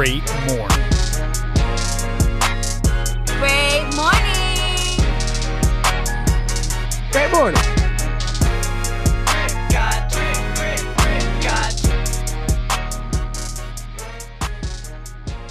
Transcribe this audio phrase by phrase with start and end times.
[0.00, 0.66] great morning.
[3.36, 4.96] Great morning.
[7.12, 7.60] Great morning.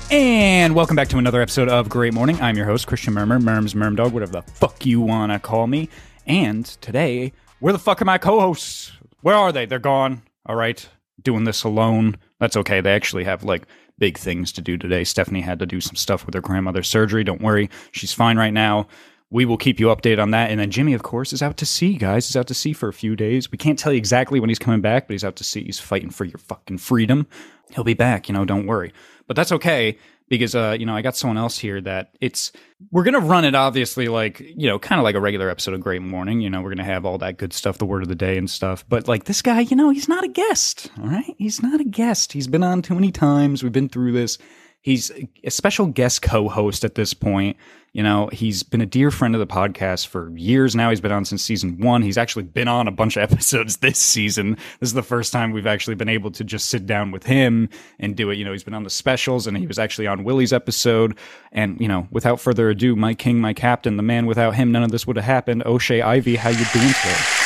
[0.09, 2.41] And welcome back to another episode of Great Morning.
[2.41, 5.89] I'm your host, Christian Murmur, Merms, Mermdog, whatever the fuck you want to call me.
[6.25, 8.93] And today, where the fuck are my co hosts?
[9.21, 9.67] Where are they?
[9.67, 10.23] They're gone.
[10.47, 10.89] All right.
[11.21, 12.17] Doing this alone.
[12.39, 12.81] That's okay.
[12.81, 13.67] They actually have like
[13.99, 15.03] big things to do today.
[15.03, 17.23] Stephanie had to do some stuff with her grandmother's surgery.
[17.23, 17.69] Don't worry.
[17.91, 18.87] She's fine right now.
[19.31, 20.49] We will keep you updated on that.
[20.49, 22.27] And then Jimmy, of course, is out to sea, guys.
[22.27, 23.51] He's out to sea for a few days.
[23.51, 25.63] We can't tell you exactly when he's coming back, but he's out to sea.
[25.63, 27.27] He's fighting for your fucking freedom.
[27.71, 28.91] He'll be back, you know, don't worry.
[29.27, 29.97] But that's okay
[30.29, 32.51] because uh, you know, I got someone else here that it's
[32.91, 35.81] we're gonna run it obviously like, you know, kind of like a regular episode of
[35.81, 36.39] Great Morning.
[36.39, 38.49] You know, we're gonna have all that good stuff, the word of the day and
[38.49, 38.85] stuff.
[38.87, 40.89] But like this guy, you know, he's not a guest.
[40.99, 41.35] All right.
[41.37, 42.31] He's not a guest.
[42.31, 43.63] He's been on too many times.
[43.63, 44.37] We've been through this.
[44.81, 45.11] He's
[45.43, 47.57] a special guest co-host at this point.
[47.91, 50.89] You know, he's been a dear friend of the podcast for years now.
[50.89, 52.01] He's been on since season one.
[52.01, 54.55] He's actually been on a bunch of episodes this season.
[54.79, 57.67] This is the first time we've actually been able to just sit down with him
[57.99, 58.37] and do it.
[58.37, 61.17] You know, he's been on the specials and he was actually on Willie's episode.
[61.51, 64.83] And, you know, without further ado, my king, my captain, the man without him, none
[64.83, 65.63] of this would have happened.
[65.65, 67.38] O'Shea Ivy, how you doing today?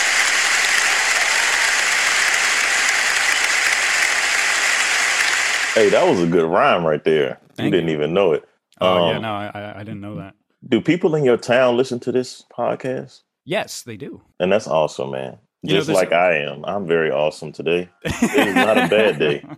[5.74, 7.40] Hey, that was a good rhyme right there.
[7.56, 7.96] Thank you didn't you.
[7.96, 8.48] even know it.
[8.80, 10.36] Oh, yeah, Um, no, I, I- didn't know that.
[10.68, 13.22] Do people in your town listen to this podcast?
[13.44, 14.22] Yes, they do.
[14.40, 15.38] And that's awesome, man.
[15.62, 16.64] You Just there's- like I am.
[16.66, 17.90] I'm very awesome today.
[18.04, 19.46] It is not a bad day.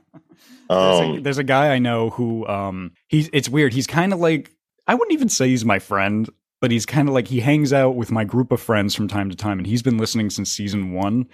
[0.68, 3.72] There's, a, Um, there's a guy I know who um he's it's weird.
[3.72, 4.52] He's kind of like
[4.88, 6.28] I wouldn't even say he's my friend,
[6.60, 9.30] but he's kind of like he hangs out with my group of friends from time
[9.30, 11.28] to time, and he's been listening since season one.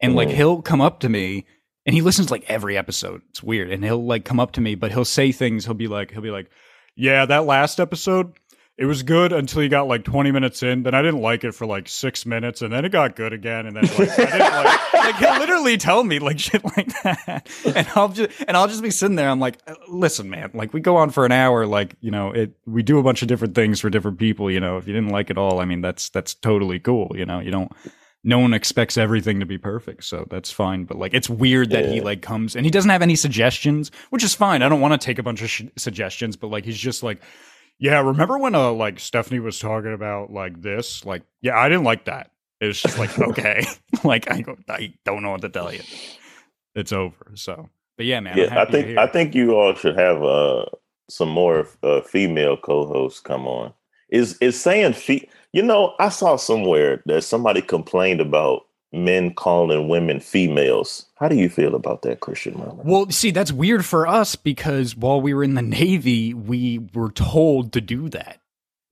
[0.00, 0.34] And like Mhm.
[0.34, 1.44] he'll come up to me,
[1.86, 3.22] and he listens like every episode.
[3.30, 5.64] It's weird, and he'll like come up to me, but he'll say things.
[5.64, 6.50] He'll be like he'll be like,
[6.94, 8.34] "Yeah, that last episode."
[8.78, 10.84] It was good until you got like 20 minutes in.
[10.84, 13.66] Then I didn't like it for like six minutes, and then it got good again.
[13.66, 17.46] And then like, I didn't like, like he'll literally tell me like shit like that,
[17.66, 19.28] and I'll just and I'll just be sitting there.
[19.28, 22.30] I'm like, uh, listen, man, like we go on for an hour, like you know,
[22.30, 24.50] it we do a bunch of different things for different people.
[24.50, 27.12] You know, if you didn't like it all, I mean, that's that's totally cool.
[27.14, 27.70] You know, you don't.
[28.22, 30.84] No one expects everything to be perfect, so that's fine.
[30.84, 34.22] But like, it's weird that he like comes and he doesn't have any suggestions, which
[34.22, 34.62] is fine.
[34.62, 37.22] I don't want to take a bunch of sh- suggestions, but like, he's just like,
[37.78, 41.04] yeah, remember when uh like Stephanie was talking about like this?
[41.06, 42.30] Like, yeah, I didn't like that.
[42.60, 43.64] It was just like, okay.
[44.04, 45.80] like I don't I don't know what to tell you.
[46.74, 47.32] It's over.
[47.34, 48.36] So but yeah, man.
[48.36, 50.66] Yeah, I think I think you all should have uh
[51.08, 53.72] some more uh, female co-hosts come on.
[54.10, 59.88] Is is saying fe- you know, I saw somewhere that somebody complained about men calling
[59.88, 61.06] women females.
[61.16, 62.82] How do you feel about that, Christian Murmur?
[62.84, 67.10] Well, see, that's weird for us because while we were in the Navy, we were
[67.10, 68.40] told to do that.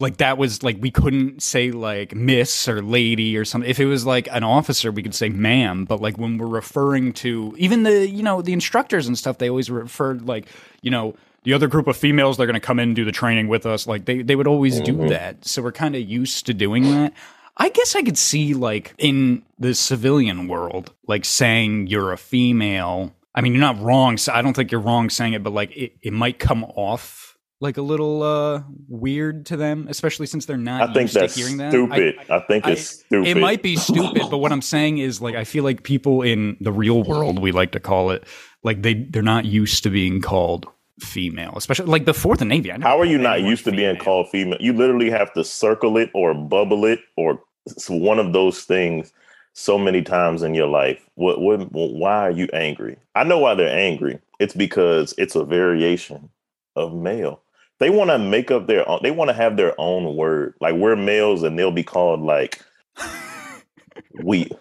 [0.00, 3.68] Like that was like we couldn't say like miss or lady or something.
[3.68, 5.86] If it was like an officer, we could say ma'am.
[5.86, 9.50] But like when we're referring to even the you know the instructors and stuff, they
[9.50, 10.46] always referred like
[10.82, 13.12] you know the other group of females they're going to come in and do the
[13.12, 13.86] training with us.
[13.86, 15.08] Like they they would always do Mhm.
[15.10, 15.44] that.
[15.46, 17.12] So we're kind of used to doing that.
[17.56, 23.14] I guess I could see like in the civilian world, like saying you're a female.
[23.34, 24.16] I mean, you're not wrong.
[24.16, 27.36] So I don't think you're wrong saying it, but like it, it might come off
[27.60, 31.40] like a little uh weird to them, especially since they're not I think that's to
[31.40, 31.68] hearing that.
[31.68, 32.14] I- stupid.
[32.30, 33.28] I, think I- it's stupid.
[33.28, 36.56] it might be stupid, but what I'm saying is like I feel like people in
[36.60, 38.24] the real world, we like to call it,
[38.62, 40.66] like they they're not used to being called
[41.00, 42.70] female, especially like before the Navy.
[42.70, 44.58] How are you not used to being called female?
[44.60, 47.40] You literally have to circle it or bubble it or
[47.88, 49.12] one of those things
[49.52, 51.04] so many times in your life.
[51.14, 52.96] What, what, why are you angry?
[53.14, 54.20] I know why they're angry.
[54.38, 56.30] It's because it's a variation
[56.76, 57.42] of male.
[57.80, 60.54] They want to make up their own, they want to have their own word.
[60.60, 62.62] Like we're males and they'll be called like
[64.22, 64.52] wheat.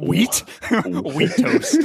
[0.00, 0.42] Wheat
[0.86, 1.78] wheat toast.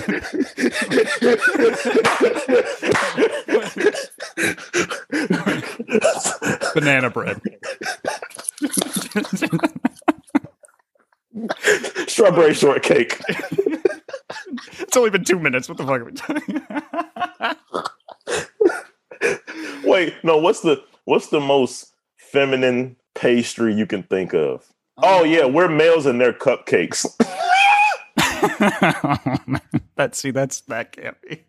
[6.73, 7.41] Banana bread.
[12.07, 13.21] Strawberry shortcake.
[14.79, 15.69] it's only been two minutes.
[15.69, 16.63] What the fuck are we doing?
[19.83, 24.65] Wait, no, what's the what's the most feminine pastry you can think of?
[24.97, 27.05] Oh yeah, we're males and they're cupcakes.
[29.95, 31.43] that see, that's that can't be.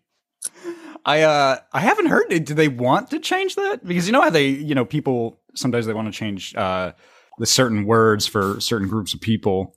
[1.05, 2.47] I uh I haven't heard it.
[2.47, 3.87] Do they want to change that?
[3.87, 6.93] Because you know how they, you know, people sometimes they want to change uh
[7.39, 9.75] the certain words for certain groups of people.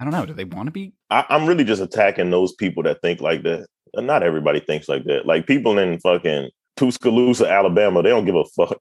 [0.00, 0.24] I don't know.
[0.24, 0.94] Do they want to be?
[1.10, 3.66] I, I'm really just attacking those people that think like that.
[3.94, 5.26] Not everybody thinks like that.
[5.26, 8.02] Like people in fucking Tuscaloosa, Alabama.
[8.02, 8.78] They don't give a fuck.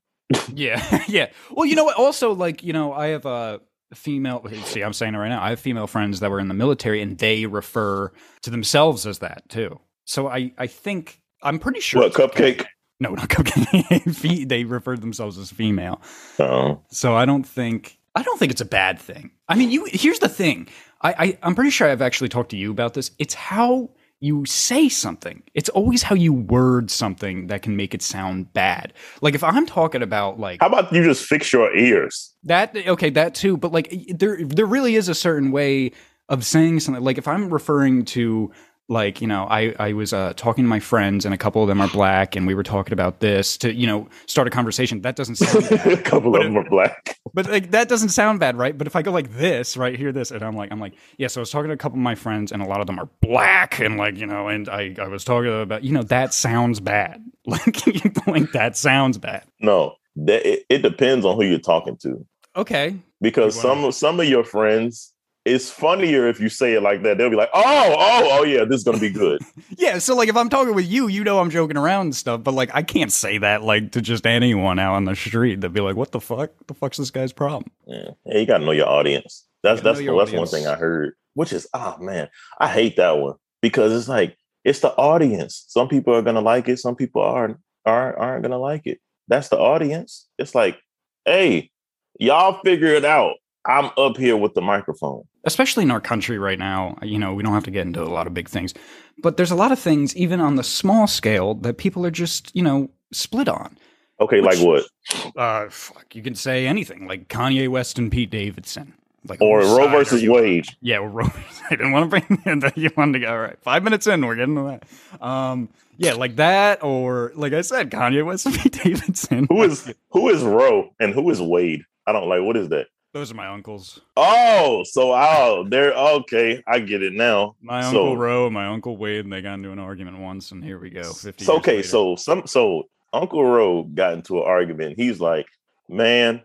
[0.54, 1.28] Yeah, yeah.
[1.52, 1.98] Well, you know what?
[1.98, 3.60] Also, like you know, I have a
[3.94, 4.46] female.
[4.64, 5.42] See, I'm saying it right now.
[5.42, 9.20] I have female friends that were in the military, and they refer to themselves as
[9.20, 9.80] that too.
[10.06, 12.02] So I, I think I'm pretty sure.
[12.02, 12.56] What it's okay.
[12.56, 12.66] cupcake?
[13.00, 14.48] No, not cupcake.
[14.50, 16.02] They refer to themselves as female.
[16.40, 19.32] Oh, So I don't think I don't think it's a bad thing.
[19.48, 20.68] I mean, you here's the thing.
[21.02, 23.12] I, I I'm pretty sure I've actually talked to you about this.
[23.20, 25.44] It's how you say something.
[25.54, 28.94] It's always how you word something that can make it sound bad.
[29.22, 32.34] Like if I'm talking about like how about you just fix your ears?
[32.44, 35.92] that okay, that too, but like there there really is a certain way
[36.28, 37.04] of saying something.
[37.04, 38.52] Like if I'm referring to
[38.90, 41.68] like, you know, I I was uh, talking to my friends and a couple of
[41.68, 45.02] them are black and we were talking about this to, you know, start a conversation.
[45.02, 47.20] That doesn't sound a couple of them are black.
[47.34, 48.78] But like that doesn't sound bad, right?
[48.78, 51.28] But if I go like this, right here, this, and I'm like, I'm like, yeah.
[51.28, 53.00] So I was talking to a couple of my friends, and a lot of them
[53.00, 56.34] are black, and like, you know, and I, I was talking about, you know, that
[56.34, 57.24] sounds bad.
[57.46, 59.44] Like, you like that sounds bad.
[59.60, 62.24] No, that it, it depends on who you're talking to.
[62.56, 65.14] Okay, Because some some of your friends,
[65.46, 67.18] it's funnier if you say it like that.
[67.18, 69.42] They'll be like, "Oh, oh, oh, yeah, this is gonna be good."
[69.78, 69.98] yeah.
[69.98, 72.54] So like, if I'm talking with you, you know, I'm joking around and stuff, but
[72.54, 75.62] like, I can't say that like to just anyone out on the street.
[75.62, 76.52] They'd be like, what the fuck?
[76.68, 77.72] The fuck's this guy's problem?
[77.86, 79.46] Yeah, yeah you gotta know your audience.
[79.64, 81.14] That's You that's that's one thing I heard.
[81.34, 85.66] Which is, oh man, I hate that one because it's like it's the audience.
[85.68, 86.80] Some people are gonna like it.
[86.80, 89.00] Some people aren't aren't aren't gonna like it.
[89.28, 90.28] That's the audience.
[90.38, 90.80] It's like,
[91.26, 91.72] hey,
[92.20, 93.36] y'all figure it out.
[93.70, 95.24] I'm up here with the microphone.
[95.46, 98.10] especially in our country right now, you know, we don't have to get into a
[98.10, 98.74] lot of big things,
[99.20, 102.54] but there's a lot of things, even on the small scale, that people are just,
[102.56, 103.78] you know, split on.
[104.20, 105.36] Okay, Which- like what?
[105.38, 108.94] Uh, fuck, you can say anything, like Kanye West and Pete Davidson.
[109.28, 110.32] Like, Or Roe versus on?
[110.32, 110.66] Wade.
[110.82, 111.26] Yeah, well, Roe.
[111.70, 112.78] I didn't want to bring in that.
[112.78, 113.32] You wanted to go.
[113.32, 115.22] All right, five minutes in, we're getting to that.
[115.26, 119.46] Um, yeah, like that, or like I said, Kanye West and Pete Davidson.
[119.50, 121.84] Who is who is Roe and who is Wade?
[122.08, 122.88] I don't like what is that?
[123.12, 124.02] Those are my uncles.
[124.16, 126.62] Oh, so oh, they're okay.
[126.68, 127.56] I get it now.
[127.62, 130.52] My So- uncle Roe, and my uncle Wade, and they got into an argument once,
[130.52, 131.12] and here we go.
[131.14, 131.44] Fifty.
[131.44, 131.88] So okay, later.
[131.88, 134.96] so some so Uncle Roe got into an argument.
[134.98, 135.48] He's like,
[135.88, 136.44] "Man,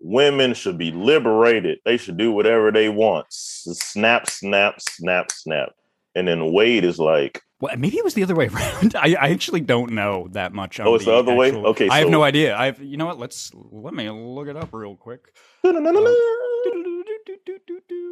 [0.00, 1.78] women should be liberated.
[1.86, 5.70] They should do whatever they want." Snap, snap, snap, snap.
[6.18, 8.96] And then Wade is like, Well, maybe it was the other way around.
[8.96, 10.80] I, I actually don't know that much.
[10.80, 11.48] Oh, it's the other way?
[11.48, 12.56] actual- Okay, I have no idea.
[12.56, 12.82] I have.
[12.82, 13.20] You know what?
[13.20, 15.20] Let's let me look it up real quick.
[15.62, 15.72] a A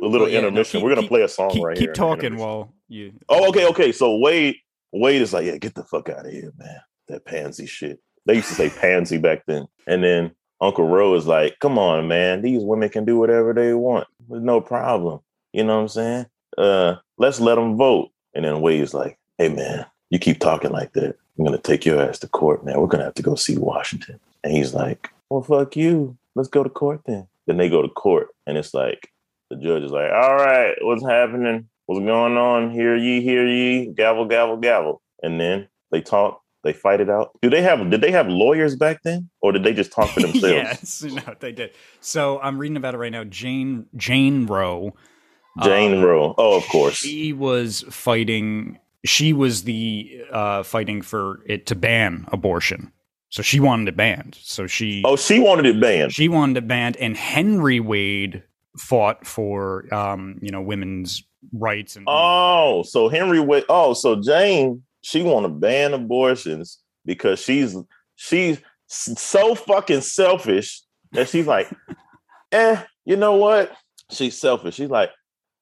[0.06, 0.82] little intermission.
[0.82, 1.88] We're gonna play a song keep, right keep here.
[1.88, 3.12] Keep talking while you.
[3.28, 3.90] Oh, okay, okay.
[3.90, 4.56] So Wade,
[4.92, 6.78] Wade is like, yeah, get the fuck out of here, man.
[7.08, 7.98] That pansy shit.
[8.24, 9.66] They used to say pansy back then.
[9.88, 12.42] And then Uncle Roe is like, come on, man.
[12.42, 14.06] These women can do whatever they want.
[14.28, 15.20] There's no problem.
[15.52, 16.26] You know what I'm saying?
[16.58, 18.10] Uh, let's let them vote.
[18.34, 21.16] And then Wade's like, hey, man, you keep talking like that.
[21.38, 22.80] I'm gonna take your ass to court, man.
[22.80, 24.18] We're gonna have to go see Washington.
[24.42, 26.16] And he's like, well, fuck you.
[26.34, 27.26] Let's go to court then.
[27.46, 29.12] Then they go to court, and it's like
[29.50, 31.68] the judge is like, all right, what's happening?
[31.86, 32.70] What's going on?
[32.70, 35.02] Hear ye, hear ye, gavel, gavel, gavel.
[35.22, 37.30] And then they talk, they fight it out.
[37.42, 39.28] Do they have did they have lawyers back then?
[39.40, 40.44] Or did they just talk for themselves?
[40.44, 41.72] yes, no, they did.
[42.00, 43.24] So I'm reading about it right now.
[43.24, 44.94] Jane Jane Roe.
[45.62, 46.34] Jane um, Roe.
[46.38, 46.96] Oh, of course.
[46.96, 48.78] She was fighting.
[49.04, 52.92] She was the uh, fighting for it to ban abortion.
[53.30, 54.38] So she wanted it banned.
[54.40, 56.12] So she oh, she wanted it banned.
[56.12, 58.42] she wanted it banned, and Henry Wade
[58.78, 61.22] fought for um, you know women's
[61.52, 63.64] rights and Oh, so Henry Wade.
[63.68, 67.76] Oh, so Jane, she want to ban abortions because she's
[68.14, 70.82] she's so fucking selfish
[71.12, 71.70] that she's like,
[72.52, 73.72] eh, you know what?
[74.10, 74.76] She's selfish.
[74.76, 75.10] She's like,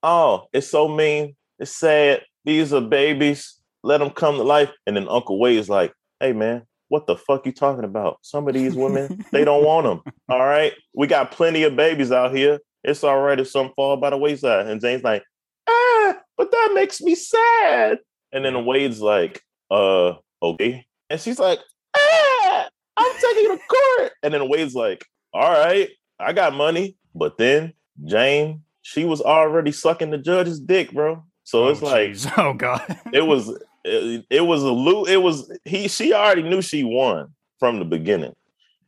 [0.05, 1.35] oh, it's so mean.
[1.59, 2.23] It's sad.
[2.45, 3.59] These are babies.
[3.83, 4.71] Let them come to life.
[4.87, 8.19] And then Uncle Wade is like, hey man, what the fuck you talking about?
[8.23, 10.15] Some of these women, they don't want them.
[10.29, 12.61] All right, we got plenty of babies out here.
[12.85, 14.67] It's all right if some fall by the wayside.
[14.67, 15.25] And Jane's like,
[15.67, 17.99] ah, but that makes me sad.
[18.31, 20.85] And then Wade's like, uh, okay.
[21.09, 21.61] And she's like,
[21.97, 22.69] ah,
[22.99, 24.13] I'm taking you to court.
[24.23, 25.89] And then Wade's like, all right,
[26.21, 26.97] I got money.
[27.15, 27.73] But then
[28.05, 31.25] Jane, she was already sucking the judge's dick, bro.
[31.43, 32.31] So Oh, it's like, jeez.
[32.39, 33.49] oh god, it was,
[33.83, 37.87] it, it was a lo- It was, he, she already knew she won from the
[37.87, 38.35] beginning.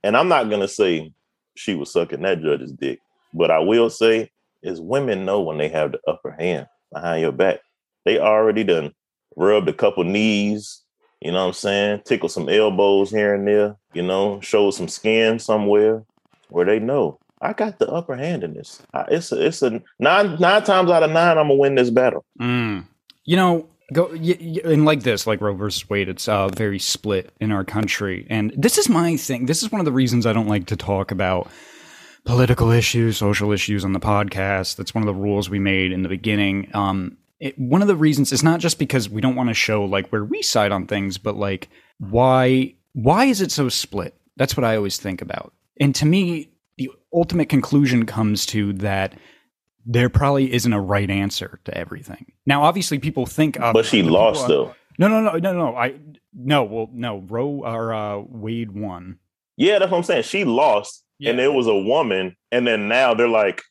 [0.05, 1.13] And I'm not going to say
[1.57, 3.01] she was sucking that judge's dick.
[3.33, 4.31] But I will say
[4.63, 7.61] is women know when they have the upper hand behind your back.
[8.05, 8.93] They already done
[9.35, 10.83] rubbed a couple knees,
[11.23, 12.03] you know what I'm saying?
[12.05, 16.05] Tickle some elbows here and there, you know, show some skin somewhere
[16.49, 18.83] where they know I got the upper hand in this.
[19.09, 22.25] It's a, it's a nine nine times out of nine I'm gonna win this battle.
[22.41, 22.87] Mm.
[23.25, 26.79] You know, Go y- y- and like this, like Roe versus Wade, it's uh, very
[26.81, 29.47] split in our country, and this is my thing.
[29.47, 31.49] This is one of the reasons I don't like to talk about
[32.25, 34.75] political issues, social issues on the podcast.
[34.77, 36.69] That's one of the rules we made in the beginning.
[36.75, 39.85] Um, it, one of the reasons is not just because we don't want to show
[39.85, 44.15] like where we side on things, but like why why is it so split?
[44.37, 45.53] That's what I always think about.
[45.79, 46.49] And to me,
[47.17, 49.15] ultimate conclusion comes to that
[49.85, 52.33] there probably isn't a right answer to everything.
[52.45, 54.75] Now, obviously, people think, of, But she lost people- though.
[54.99, 55.77] No, no, no, no, no.
[55.77, 55.95] I
[56.33, 57.19] no, well, no.
[57.19, 59.19] Roe or uh, Wade won.
[59.59, 60.23] Yeah, that's what I'm saying.
[60.23, 63.63] She lost, and it was a woman, and then now they're like,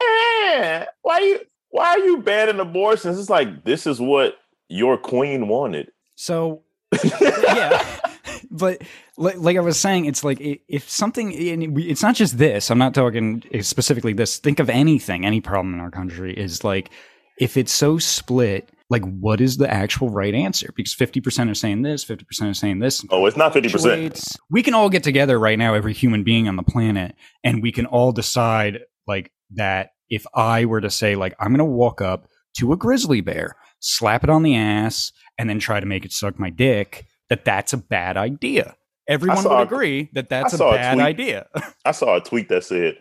[0.00, 3.18] eh, why you why are you banning abortions?
[3.18, 4.38] It's like this is what
[4.70, 5.90] your queen wanted.
[6.16, 6.62] So
[7.04, 7.98] yeah
[8.50, 8.80] but
[9.18, 12.78] like, like i was saying it's like if something and it's not just this i'm
[12.78, 16.90] not talking specifically this think of anything any problem in our country is like
[17.38, 20.72] if it's so split like what is the actual right answer?
[20.74, 23.04] Because 50% are saying this 50% are saying this.
[23.10, 24.36] Oh, it's not 50%.
[24.50, 27.72] we can all get together right now every human being on the planet and we
[27.72, 32.00] can all decide like that if i were to say like i'm going to walk
[32.00, 36.04] up to a grizzly bear slap it on the ass and then try to make
[36.04, 38.76] it suck my dick that that's a bad idea
[39.08, 41.06] everyone saw would a- agree that that's I a saw a bad tweet.
[41.06, 41.46] idea
[41.84, 42.98] I saw a tweet that said,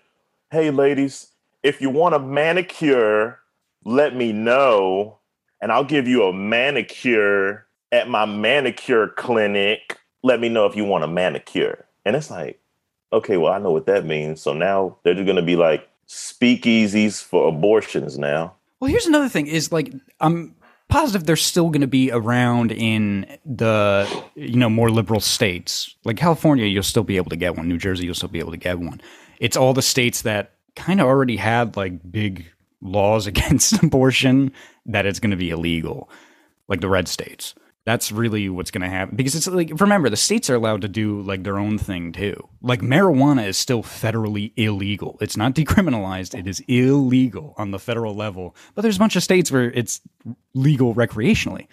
[0.51, 1.27] Hey ladies,
[1.63, 3.39] if you want a manicure,
[3.85, 5.17] let me know,
[5.61, 9.97] and I'll give you a manicure at my manicure clinic.
[10.23, 11.85] Let me know if you want a manicure.
[12.05, 12.59] And it's like,
[13.13, 14.41] okay, well, I know what that means.
[14.41, 18.53] So now they're just gonna be like speakeasies for abortions now.
[18.79, 20.55] Well, here's another thing: is like I'm
[20.89, 25.95] positive they're still going to be around in the you know more liberal states.
[26.03, 27.67] Like California, you'll still be able to get one.
[27.67, 29.01] New Jersey, you'll still be able to get one.
[29.39, 32.45] It's all the states that kind of already had like big
[32.81, 34.51] laws against abortion
[34.85, 36.09] that it's going to be illegal,
[36.67, 37.53] like the red states.
[37.87, 40.89] That's really what's going to happen because it's like remember the states are allowed to
[40.89, 42.35] do like their own thing too.
[42.61, 45.17] Like marijuana is still federally illegal.
[45.21, 46.37] It's not decriminalized.
[46.37, 48.57] It is illegal on the federal level.
[48.75, 50.01] But there's a bunch of states where it's
[50.53, 51.67] legal recreationally.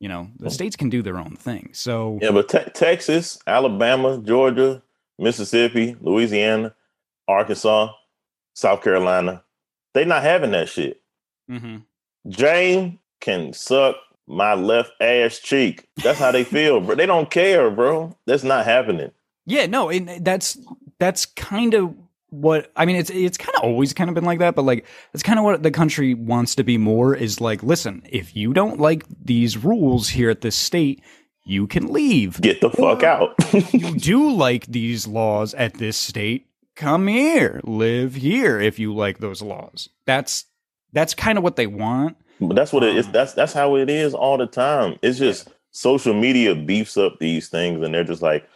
[0.00, 1.70] You know, the states can do their own thing.
[1.74, 4.82] So Yeah, but te- Texas, Alabama, Georgia,
[5.16, 6.74] Mississippi, Louisiana,
[7.28, 7.92] Arkansas,
[8.54, 11.00] South Carolina—they're not having that shit.
[11.48, 11.84] mhm.
[12.28, 13.94] Jane can suck
[14.26, 15.88] my left ass cheek.
[16.02, 16.94] That's how they feel, bro.
[16.94, 18.16] They don't care, bro.
[18.26, 19.10] That's not happening.
[19.46, 20.56] Yeah, no, and that's
[20.98, 21.94] that's kind of
[22.30, 22.96] what I mean.
[22.96, 25.44] It's it's kind of always kind of been like that, but like that's kind of
[25.44, 27.14] what the country wants to be more.
[27.14, 31.02] Is like, listen, if you don't like these rules here at this state,
[31.44, 32.40] you can leave.
[32.40, 33.34] Get the fuck Or- out.
[33.74, 39.18] you do like these laws at this state, come here, live here if you like
[39.18, 39.88] those laws.
[40.06, 40.44] That's
[40.92, 42.16] that's kind of what they want.
[42.48, 43.08] But that's what it is.
[43.08, 44.98] That's that's how it is all the time.
[45.02, 48.48] It's just social media beefs up these things, and they're just like,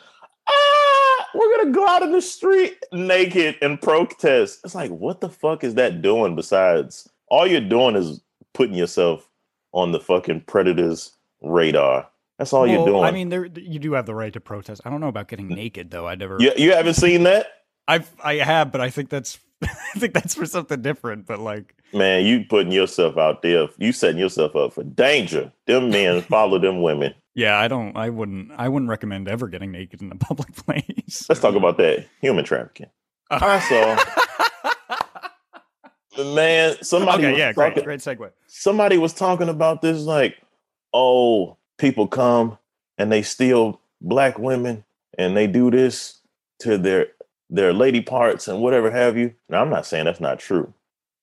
[0.49, 4.61] ah, we're gonna go out in the street naked and protest.
[4.65, 6.37] It's like, what the fuck is that doing?
[6.37, 8.21] Besides, all you're doing is
[8.53, 9.29] putting yourself
[9.73, 11.13] on the fucking predators'
[11.43, 12.09] radar.
[12.39, 13.03] That's all you're doing.
[13.03, 14.83] I mean, there you do have the right to protest.
[14.85, 16.07] I don't know about getting naked though.
[16.07, 16.37] I never.
[16.39, 17.47] you, you haven't seen that?
[17.89, 21.27] I've I have, but I think that's I think that's for something different.
[21.27, 23.69] But like, Man, you putting yourself out there.
[23.79, 25.53] You setting yourself up for danger.
[25.67, 27.15] Them men follow them women.
[27.35, 27.97] yeah, I don't.
[27.97, 28.53] I wouldn't.
[28.57, 31.27] I wouldn't recommend ever getting naked in a public place.
[31.29, 32.87] Let's talk about that human trafficking.
[33.31, 33.39] Uh.
[33.43, 33.97] I saw,
[36.35, 38.31] man, somebody okay, yeah, great, talking, great segue.
[38.47, 40.37] somebody was talking about this like,
[40.93, 42.59] oh, people come
[42.99, 44.85] and they steal black women
[45.19, 46.21] and they do this
[46.61, 47.09] to their
[47.51, 49.35] their lady parts and whatever have you.
[49.49, 50.73] Now, I'm not saying that's not true,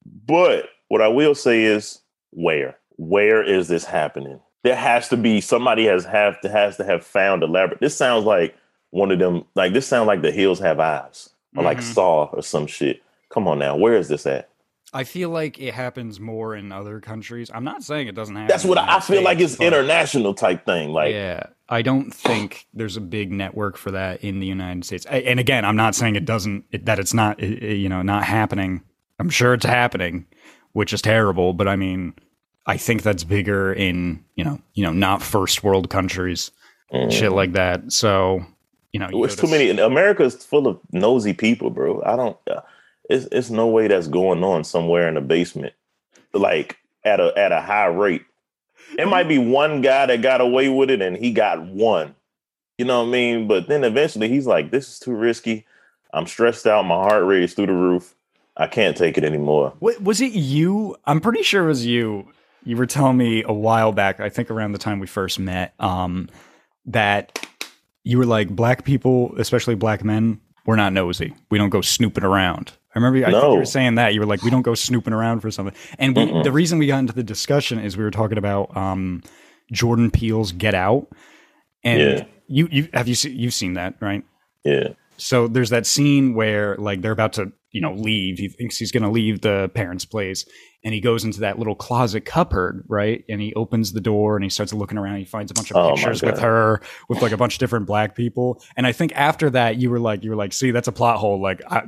[0.05, 1.99] but what I will say is
[2.31, 4.39] where where is this happening?
[4.63, 7.79] There has to be somebody has have to has to have found elaborate.
[7.79, 8.55] This sounds like
[8.91, 9.45] one of them.
[9.55, 11.93] Like this sounds like the hills have eyes or like Mhm.
[11.93, 13.01] Saw or some shit.
[13.29, 14.49] Come on now, where is this at?
[14.95, 17.49] I feel like it happens more in other countries.
[17.51, 18.47] I'm not saying it doesn't happen.
[18.47, 20.89] That's what I, I feel like it's international type thing.
[20.89, 25.05] Like yeah, I don't think there's a big network for that in the United States.
[25.07, 27.89] A- And again, I'm not saying it doesn't it, that it's not i- i- you
[27.89, 28.83] know not happening.
[29.23, 30.25] I'm sure it's happening,
[30.73, 31.53] which is terrible.
[31.53, 32.13] But I mean,
[32.65, 36.51] I think that's bigger in you know you know not first world countries,
[36.93, 37.09] mm.
[37.09, 37.93] shit like that.
[37.93, 38.45] So
[38.91, 39.69] you know, you it's too many.
[39.69, 42.03] America's full of nosy people, bro.
[42.05, 42.37] I don't.
[42.49, 42.61] Uh,
[43.09, 45.73] it's it's no way that's going on somewhere in the basement,
[46.33, 48.25] like at a at a high rate.
[48.99, 52.13] It might be one guy that got away with it, and he got one.
[52.77, 53.47] You know what I mean?
[53.47, 55.65] But then eventually, he's like, "This is too risky.
[56.13, 56.83] I'm stressed out.
[56.83, 58.13] My heart rate is through the roof.
[58.57, 60.95] I can't take it anymore." Wa- was it you?
[61.05, 62.27] I'm pretty sure it was you
[62.65, 65.73] you were telling me a while back, I think around the time we first met,
[65.81, 66.29] um,
[66.85, 67.45] that
[68.05, 71.33] you were like black people, especially black men, we're not nosy.
[71.51, 72.71] We don't go snooping around.
[72.95, 74.13] I remember I think you were saying that.
[74.13, 75.75] You were like, we don't go snooping around for something.
[75.99, 79.23] And we, the reason we got into the discussion is we were talking about um,
[79.71, 81.07] Jordan Peele's Get Out.
[81.83, 82.25] And Yeah.
[82.47, 84.23] you you have you seen you've seen that, right?
[84.63, 84.89] Yeah.
[85.17, 88.37] So there's that scene where like they're about to, you know, leave.
[88.39, 90.45] He thinks he's going to leave the parents' place
[90.85, 93.25] and he goes into that little closet cupboard, right?
[93.27, 95.17] And he opens the door and he starts looking around.
[95.17, 97.85] He finds a bunch of Oh pictures with her with like a bunch of different
[97.87, 98.61] black people.
[98.77, 101.17] And I think after that you were like you were like, "See, that's a plot
[101.17, 101.41] hole.
[101.41, 101.81] Like I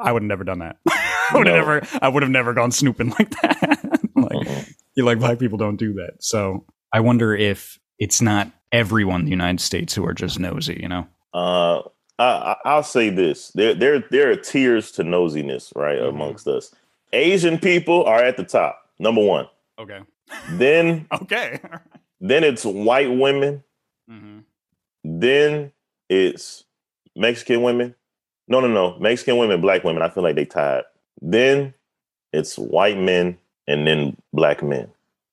[0.00, 0.76] I would have never done that.
[0.88, 1.60] I would have No.
[1.74, 4.74] never I would have never gone snooping like that." like Mhm.
[4.96, 6.14] you like black people don't do that.
[6.20, 10.78] So I wonder if it's not everyone in the United States who are just nosy,
[10.82, 11.06] you know?
[11.34, 11.82] Uh,
[12.20, 16.08] I, I- I'll say this: there, there, there are tiers to nosiness, right, Mhm.
[16.10, 16.74] amongst us.
[17.12, 19.48] Asian people are at the top, number one.
[19.78, 20.00] Okay.
[20.50, 21.58] Then, Okay.
[22.20, 23.64] then it's white women.
[24.08, 24.40] hmm
[25.04, 25.72] Then
[26.08, 26.64] it's
[27.16, 27.94] Mexican women.
[28.48, 30.02] No, no, no, Mexican women, black women.
[30.02, 30.82] I feel like they tied.
[31.22, 31.72] Then
[32.32, 34.90] it's white men, and then black men.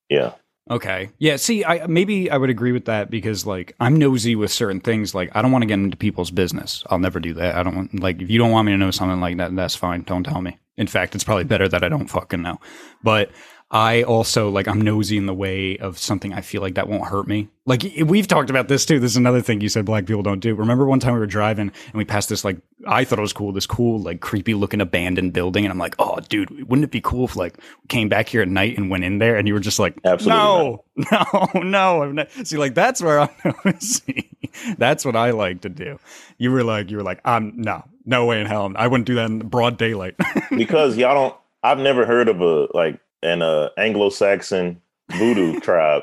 [0.08, 0.32] Yeah,
[0.70, 1.10] Okay.
[1.18, 1.36] Yeah.
[1.36, 5.14] See, I maybe I would agree with that because like I'm nosy with certain things.
[5.14, 6.84] Like I don't want to get into people's business.
[6.88, 7.56] I'll never do that.
[7.56, 9.74] I don't want like if you don't want me to know something like that, that's
[9.74, 10.02] fine.
[10.02, 10.58] Don't tell me.
[10.76, 12.60] In fact, it's probably better that I don't fucking know.
[13.02, 13.30] But
[13.70, 17.04] I also like I'm nosy in the way of something I feel like that won't
[17.04, 17.48] hurt me.
[17.66, 18.98] Like we've talked about this too.
[18.98, 20.54] This is another thing you said black people don't do.
[20.54, 22.56] Remember one time we were driving and we passed this like
[22.86, 25.96] I thought it was cool, this cool like creepy looking abandoned building, and I'm like,
[25.98, 28.88] oh dude, wouldn't it be cool if like we came back here at night and
[28.88, 32.02] went in there and you were just like, Absolutely no, no, no.
[32.04, 32.30] I'm not.
[32.44, 33.28] See, like that's where I'm
[33.66, 34.30] nosy.
[34.78, 35.98] that's what I like to do.
[36.38, 38.72] You were like, you were like, I'm no, no way in hell.
[38.76, 40.14] I wouldn't do that in broad daylight.
[40.56, 41.36] because y'all don't.
[41.62, 46.02] I've never heard of a like an uh, Anglo-Saxon voodoo tribe.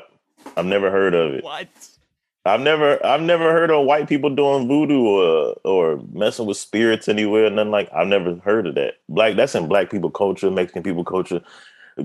[0.56, 1.44] I've never heard of it.
[1.44, 1.68] what?
[2.46, 7.08] I've never I've never heard of white people doing voodoo or or messing with spirits
[7.08, 7.50] anywhere.
[7.50, 8.94] Nothing like I've never heard of that.
[9.08, 11.42] Black that's in black people culture, Mexican people culture,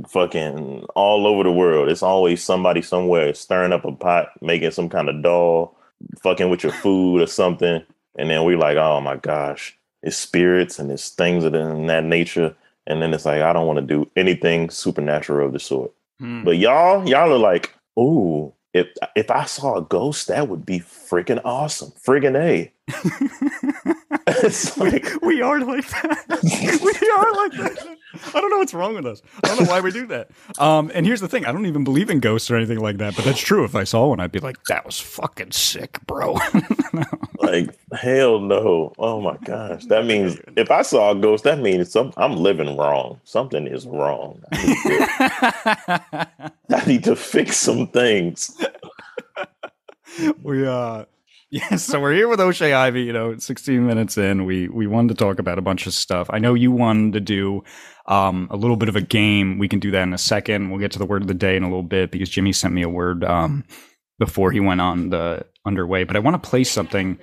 [0.07, 1.89] fucking all over the world.
[1.89, 5.77] It's always somebody somewhere stirring up a pot, making some kind of doll,
[6.23, 7.83] fucking with your food or something.
[8.17, 12.55] And then we're like, oh my gosh, it's spirits and it's things of that nature.
[12.87, 15.91] And then it's like, I don't want to do anything supernatural of the sort.
[16.19, 16.43] Hmm.
[16.43, 20.79] But y'all, y'all are like, ooh, if if I saw a ghost, that would be
[20.79, 21.91] freaking awesome.
[21.91, 22.71] Friggin' A.
[24.27, 26.25] it's like we are like that.
[26.83, 27.97] we are like that.
[28.33, 29.21] I don't know what's wrong with us.
[29.43, 30.31] I don't know why we do that.
[30.59, 33.15] Um, and here's the thing: I don't even believe in ghosts or anything like that.
[33.15, 33.63] But that's true.
[33.63, 36.37] If I saw one, I'd be like, "That was fucking sick, bro."
[37.39, 38.93] like hell no.
[38.97, 39.85] Oh my gosh.
[39.85, 43.19] That means if I saw a ghost, that means some I'm living wrong.
[43.23, 44.41] Something is wrong.
[44.51, 48.57] I need to, I need to fix some things.
[50.43, 51.05] we uh
[51.51, 54.45] yeah so we're here with o'shea ivy you know 16 minutes in.
[54.45, 56.29] We we wanted to talk about a bunch of stuff.
[56.31, 57.63] I know you wanted to do
[58.05, 59.59] um a little bit of a game.
[59.59, 60.69] We can do that in a second.
[60.69, 62.73] We'll get to the word of the day in a little bit because jimmy sent
[62.73, 63.65] me a word um
[64.17, 66.05] before he went on the underway.
[66.05, 67.19] But i want to play something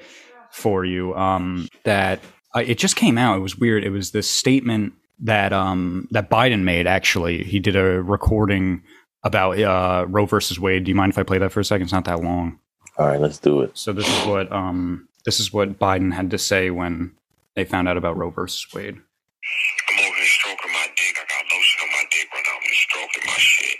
[0.52, 2.20] for you um that
[2.54, 3.36] uh, it just came out.
[3.36, 3.84] It was weird.
[3.84, 7.44] It was this statement that um that biden made actually.
[7.44, 8.82] He did a recording
[9.24, 10.84] about uh roe versus wade.
[10.84, 11.84] Do you mind if i play that for a second?
[11.84, 12.58] It's not that long
[12.98, 13.78] All right, let's do it.
[13.78, 17.12] so this is what um this is what Biden had to say when
[17.54, 18.96] they found out about Roe versus Wade.
[18.96, 21.16] I'm over here stroking my dick.
[21.16, 22.52] I got lotion on my dick right now.
[22.56, 23.78] I'm just stroking my shit.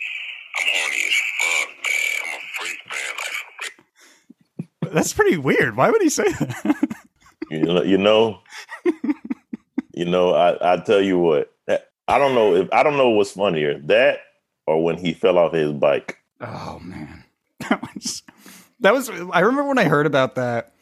[0.61, 2.18] I'm horny as fuck, man.
[2.24, 3.14] I'm a freak, man.
[3.16, 4.94] Like, for real.
[4.94, 5.76] That's pretty weird.
[5.76, 6.96] Why would he say that?
[7.50, 8.40] You know, you know,
[9.94, 11.52] you know, I, I tell you what,
[12.09, 14.18] I don't know if I don't know what's funnier, that
[14.66, 16.18] or when he fell off his bike.
[16.40, 17.24] oh man,
[17.61, 18.22] that was
[18.81, 19.09] that was.
[19.11, 20.73] I remember when I heard about that,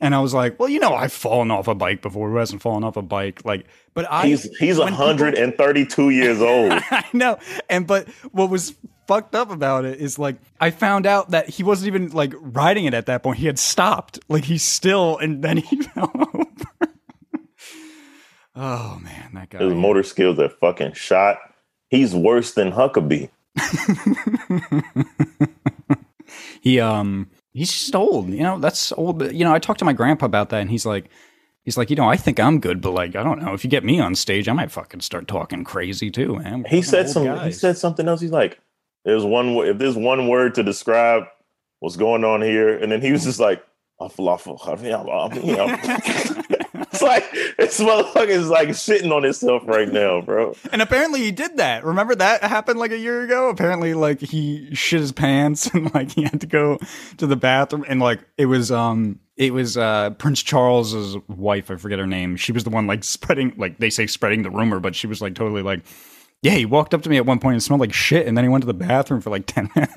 [0.00, 2.30] and I was like, well, you know, I've fallen off a bike before.
[2.30, 3.44] Who hasn't fallen off a bike?
[3.44, 6.72] Like, but I He's he's when people- 132 years old.
[6.90, 7.38] I know.
[7.68, 8.74] And but what was
[9.06, 12.84] fucked up about it is like I found out that he wasn't even like riding
[12.84, 13.38] it at that point.
[13.38, 14.18] He had stopped.
[14.28, 16.44] Like he's still and then he fell over.
[18.54, 19.58] oh man, that guy.
[19.64, 21.38] His motor skills are fucking shot.
[21.88, 23.30] He's worse than Huckabee.
[26.60, 29.84] he um he's just old, you know, that's old but you know, I talked to
[29.84, 31.10] my grandpa about that and he's like
[31.68, 33.52] He's like, you know, I think I'm good, but like, I don't know.
[33.52, 36.62] If you get me on stage, I might fucking start talking crazy too, man.
[36.62, 37.40] We're He said some.
[37.40, 38.22] He said something else.
[38.22, 38.58] He's like,
[39.04, 39.48] "There's one.
[39.48, 41.24] If there's one word to describe
[41.80, 43.62] what's going on here," and then he was just like,
[44.00, 44.58] "A falafel."
[47.02, 47.02] it's
[47.56, 50.54] like this motherfucker is like shitting on himself right now, bro.
[50.72, 51.84] And apparently he did that.
[51.84, 53.48] Remember that happened like a year ago?
[53.48, 56.78] Apparently like he shit his pants and like he had to go
[57.18, 61.76] to the bathroom and like it was um it was uh Prince Charles's wife, I
[61.76, 62.36] forget her name.
[62.36, 65.20] She was the one like spreading like they say spreading the rumor, but she was
[65.20, 65.80] like totally like
[66.42, 68.44] yeah, he walked up to me at one point and smelled like shit and then
[68.44, 69.94] he went to the bathroom for like 10 minutes.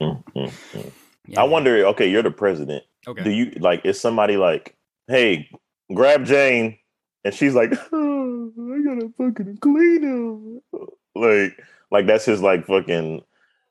[0.00, 0.92] Mm, mm, mm.
[1.36, 1.86] I wonder.
[1.86, 2.84] Okay, you're the president.
[3.06, 3.22] Okay.
[3.24, 3.84] Do you like?
[3.84, 4.76] Is somebody like,
[5.08, 5.48] hey,
[5.94, 6.78] grab Jane,
[7.24, 10.60] and she's like, oh, I gotta fucking clean him.
[11.14, 11.58] Like,
[11.90, 13.22] like that's his like fucking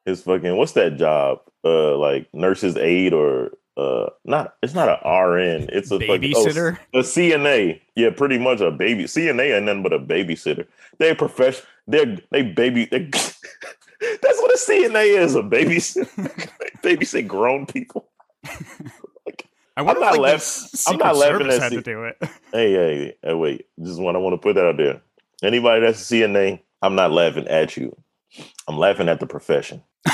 [0.05, 1.39] his fucking what's that job?
[1.63, 4.55] Uh, like nurse's aide or uh, not.
[4.61, 5.69] It's not a RN.
[5.71, 6.77] It's a fucking- oh, babysitter.
[6.93, 7.81] a CNA.
[7.95, 10.67] Yeah, pretty much a baby CNA and nothing but a babysitter.
[10.99, 11.67] They're professional.
[11.87, 12.85] They're they baby.
[12.85, 13.37] They, that's
[14.41, 15.35] what a CNA is.
[15.35, 16.49] A babysitter.
[16.83, 18.07] babysit grown people.
[19.81, 22.03] I wonder not if, like, laugh- I'm not laughing Service at had the- to do
[22.05, 22.17] it.
[22.53, 23.65] Hey, hey, hey, wait.
[23.77, 25.01] This is what I want to put out there.
[25.43, 27.95] Anybody that's a CNA, I'm not laughing at you.
[28.67, 29.83] I'm laughing at the profession.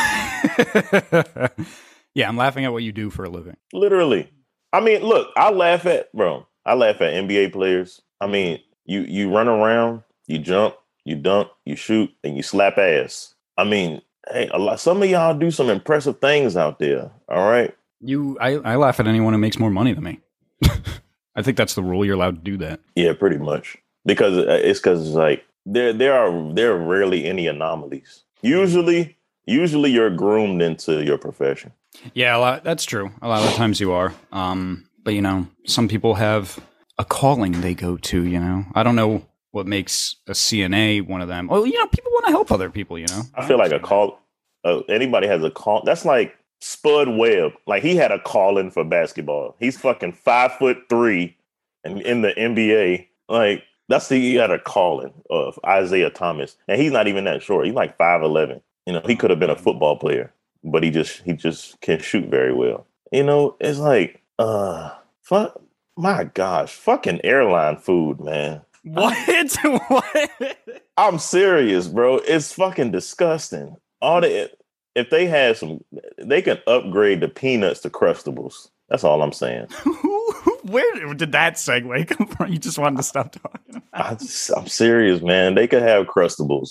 [2.14, 3.58] yeah, I'm laughing at what you do for a living.
[3.74, 4.30] Literally.
[4.74, 6.46] I mean, look, I laugh at bro.
[6.66, 8.02] I laugh at NBA players.
[8.20, 10.76] I mean, you you run around, you jump,
[11.06, 13.34] you dunk, you shoot, and you slap ass.
[13.58, 14.02] I mean,
[14.32, 14.80] hey, a lot.
[14.80, 17.12] Some of y'all do some impressive things out there.
[17.30, 17.74] All right.
[18.00, 20.20] You, I, I laugh at anyone who makes more money than me.
[21.36, 22.06] I think that's the rule.
[22.06, 22.80] You're allowed to do that.
[22.96, 23.78] Yeah, pretty much.
[24.06, 28.24] Because uh, it's because like there there are there are rarely any anomalies.
[28.42, 31.74] Usually, usually you're groomed into your profession.
[32.14, 33.12] Yeah, a lot, that's true.
[33.22, 34.14] A lot of times you are.
[34.32, 36.60] Um, but you know, some people have
[36.98, 38.24] a calling they go to.
[38.24, 41.48] You know, I don't know what makes a CNA one of them.
[41.48, 42.98] Well, you know, people want to help other people.
[42.98, 44.20] You know, I feel like a call.
[44.64, 45.84] Uh, anybody has a call.
[45.84, 47.54] That's like Spud Webb.
[47.66, 49.56] Like he had a calling for basketball.
[49.60, 51.36] He's fucking five foot three,
[51.84, 56.82] and in the NBA, like that's the he had a calling of Isaiah Thomas, and
[56.82, 57.66] he's not even that short.
[57.66, 58.62] He's like five eleven.
[58.86, 62.00] You know, he could have been a football player, but he just he just can
[62.00, 62.86] shoot very well.
[63.12, 64.92] You know, it's like uh,
[65.22, 65.62] fuck.
[66.00, 68.62] My gosh, fucking airline food, man.
[68.84, 69.18] What?
[69.88, 70.58] what?
[70.96, 72.18] I'm serious, bro.
[72.18, 73.76] It's fucking disgusting.
[74.02, 74.52] All the
[74.98, 75.84] if they had some,
[76.18, 78.70] they can upgrade the peanuts to crustables.
[78.90, 79.68] That's all I'm saying.
[80.64, 82.52] Where did that segue come from?
[82.52, 83.84] You just wanted to stop talking.
[83.94, 84.18] I
[84.56, 85.56] I'm serious, man.
[85.56, 86.70] They could have crustables.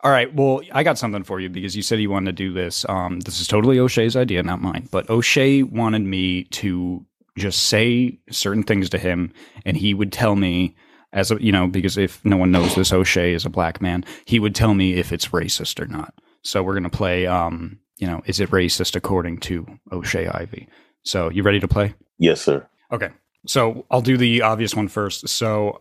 [0.00, 0.32] All right.
[0.32, 2.86] Well, I got something for you because you said you wanted to do this.
[2.88, 4.88] Um, this is totally O'Shea's idea, not mine.
[4.92, 7.04] But O'Shea wanted me to
[7.36, 9.32] just say certain things to him,
[9.64, 10.76] and he would tell me,
[11.12, 14.04] as a, you know, because if no one knows this, O'Shea is a black man.
[14.24, 16.14] He would tell me if it's racist or not.
[16.46, 17.26] So we're gonna play.
[17.26, 20.68] Um, you know, is it racist according to O'Shea Ivy?
[21.02, 21.94] So you ready to play?
[22.18, 22.66] Yes, sir.
[22.92, 23.08] Okay.
[23.46, 25.28] So I'll do the obvious one first.
[25.28, 25.80] So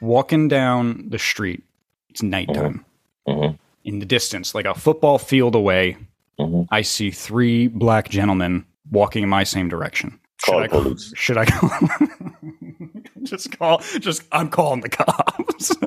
[0.00, 1.64] walking down the street,
[2.08, 2.84] it's nighttime.
[3.28, 3.58] Mhm.
[3.84, 5.96] In the distance, like a football field away,
[6.40, 6.66] Mhm.
[6.70, 10.18] I see three black gentlemen walking in my same direction.
[10.44, 11.12] Call I the police.
[11.14, 11.70] Should I call?
[13.22, 13.78] just call.
[13.98, 15.72] Just I'm calling the cops.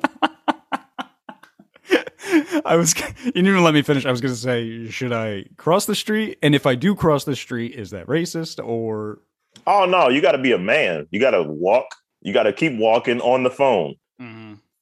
[2.65, 2.93] I was.
[3.25, 4.05] You didn't even let me finish.
[4.05, 6.37] I was going to say, should I cross the street?
[6.41, 9.19] And if I do cross the street, is that racist or?
[9.67, 11.07] Oh no, you got to be a man.
[11.11, 11.85] You got to walk.
[12.21, 13.95] You got to keep walking on the phone.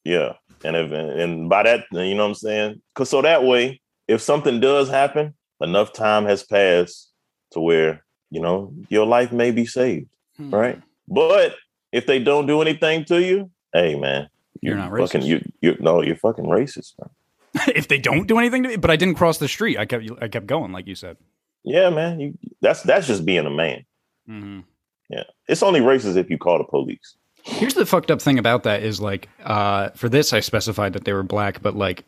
[0.04, 2.82] Yeah, and if and by that, you know what I'm saying?
[2.96, 7.12] Cause so that way, if something does happen, enough time has passed
[7.52, 10.54] to where you know your life may be saved, Hmm.
[10.56, 10.82] right?
[11.08, 11.56] But
[11.91, 14.30] if they don't do anything to you, hey man,
[14.62, 15.26] You're not fucking racist.
[15.28, 15.41] you.
[15.62, 16.93] You no, you're fucking racist.
[17.00, 17.10] Man.
[17.67, 19.77] if they don't do anything to me, but I didn't cross the street.
[19.77, 21.17] I kept I kept going, like you said.
[21.63, 22.19] Yeah, man.
[22.19, 23.86] You that's that's just being a man.
[24.25, 24.60] hmm
[25.10, 27.15] Yeah, it's only racist if you call the police.
[27.43, 31.05] Here's the fucked up thing about that is like, uh, for this I specified that
[31.05, 32.03] they were black, but like,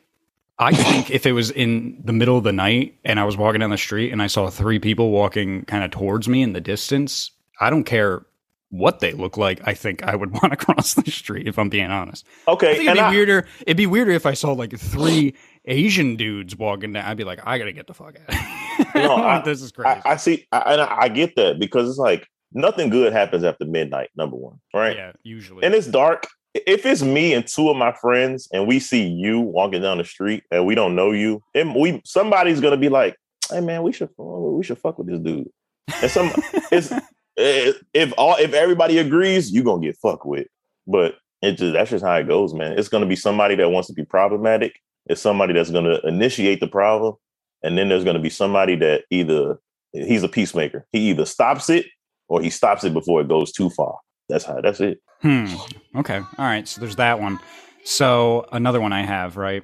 [0.58, 3.62] I think if it was in the middle of the night and I was walking
[3.62, 6.60] down the street and I saw three people walking kind of towards me in the
[6.60, 8.26] distance, I don't care
[8.70, 9.60] what they look like.
[9.68, 12.26] I think I would want to cross the street if I'm being honest.
[12.48, 13.48] Okay, it'd be I, weirder.
[13.62, 17.06] It'd be weirder if I saw like three Asian dudes walking down.
[17.06, 18.96] I'd be like, I gotta get the fuck out.
[18.96, 20.02] No, I- this is crazy.
[20.06, 23.66] I, I see, I, and I, get that because it's like nothing good happens after
[23.66, 24.10] midnight.
[24.16, 24.96] Number one, right?
[24.96, 25.66] Yeah, usually.
[25.66, 26.28] And it's dark.
[26.56, 30.04] If it's me and two of my friends, and we see you walking down the
[30.04, 33.16] street, and we don't know you, and we somebody's gonna be like,
[33.52, 35.48] "Hey, man, we should we should fuck with this dude."
[36.02, 36.32] And some
[36.72, 36.92] it's
[37.38, 40.48] if all if everybody agrees, you're gonna get fucked with.
[40.88, 42.78] But it just that's just how it goes, man.
[42.78, 44.80] It's gonna be somebody that wants to be problematic.
[45.06, 47.16] It's somebody that's gonna initiate the problem,
[47.64, 49.60] and then there's gonna be somebody that either
[49.92, 50.86] he's a peacemaker.
[50.92, 51.86] He either stops it
[52.28, 53.98] or he stops it before it goes too far.
[54.28, 54.62] That's how.
[54.62, 55.02] That's it.
[55.22, 55.48] Hmm.
[55.96, 56.18] Okay.
[56.18, 56.68] All right.
[56.68, 57.40] So there's that one.
[57.84, 59.64] So another one I have, right?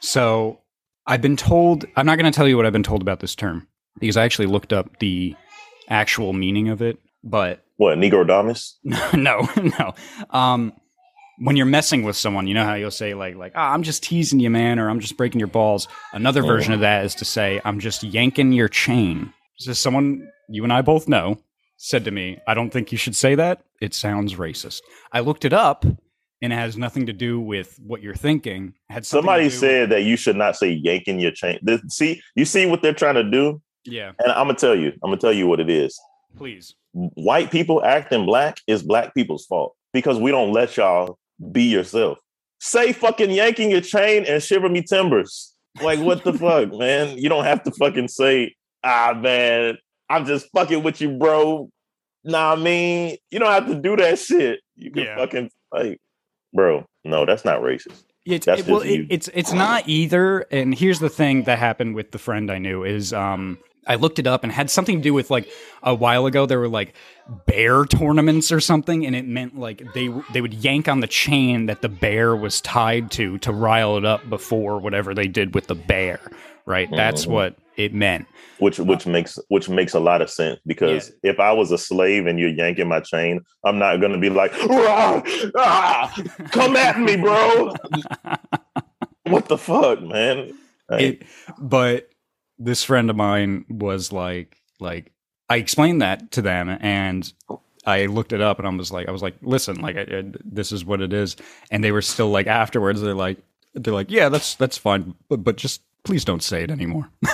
[0.00, 0.60] So
[1.06, 3.66] I've been told, I'm not to tell you what I've been told about this term
[3.98, 5.34] because I actually looked up the
[5.92, 8.78] actual meaning of it, but What Negro Damas?
[8.84, 9.94] no, no.
[10.30, 10.72] Um,
[11.38, 14.02] when you're messing with someone, you know how you'll say like, like, ah, I'm just
[14.02, 15.88] teasing you, man, or I'm just breaking your balls.
[16.12, 19.32] Another version of that is to say, I'm just yanking your chain.
[19.58, 21.38] So someone you and I both know
[21.76, 23.64] said to me, I don't think you should say that.
[23.80, 24.82] It sounds racist.
[25.10, 28.74] I looked it up, and it has nothing to do with what you're thinking.
[28.88, 31.58] It had Somebody said that you should not say yanking your chain.
[31.62, 34.88] This, see, you see what they're trying to do, yeah, and I'm gonna tell you.
[35.02, 35.98] I'm gonna tell you what it is.
[36.36, 36.74] please.
[36.94, 41.18] White people acting black is black people's fault because we don't let y'all
[41.50, 42.18] be yourself.
[42.60, 45.54] Say fucking yanking your chain and shiver me timbers.
[45.82, 47.16] Like what the fuck, man?
[47.16, 49.78] You don't have to fucking say, ah man,
[50.10, 51.70] I'm just fucking with you, bro.
[52.24, 54.60] Nah, I mean, you don't have to do that shit.
[54.76, 55.16] You can Yeah.
[55.16, 55.98] fucking like,
[56.52, 56.84] bro.
[57.04, 58.04] No, that's not racist.
[58.26, 60.40] It's That's it, well, just it, it's it's not either.
[60.52, 64.18] And here's the thing that happened with the friend I knew is um I looked
[64.18, 65.48] it up and it had something to do with like
[65.82, 66.94] a while ago there were like
[67.46, 71.66] bear tournaments or something and it meant like they they would yank on the chain
[71.66, 75.66] that the bear was tied to to rile it up before whatever they did with
[75.66, 76.20] the bear
[76.66, 77.30] right that's Mhm.
[77.30, 78.26] what it meant
[78.58, 82.26] Which which makes which makes a lot of sense because if I was a slave
[82.26, 85.22] and you're yanking my chain, I'm not gonna be like, "Rah!
[85.56, 86.14] ah,
[86.52, 87.74] come at me, bro.
[89.24, 90.52] what the fuck, man?
[90.90, 91.22] Like, it,
[91.58, 92.08] but
[92.64, 95.12] this friend of mine was like like
[95.48, 97.32] i explained that to them and
[97.86, 100.32] i looked it up and i was like i was like listen like I, I-
[100.44, 101.36] this is what it is
[101.70, 103.38] and they were still like afterwards they're like
[103.74, 107.08] they're like yeah that's that's fine but but just please don't say it anymore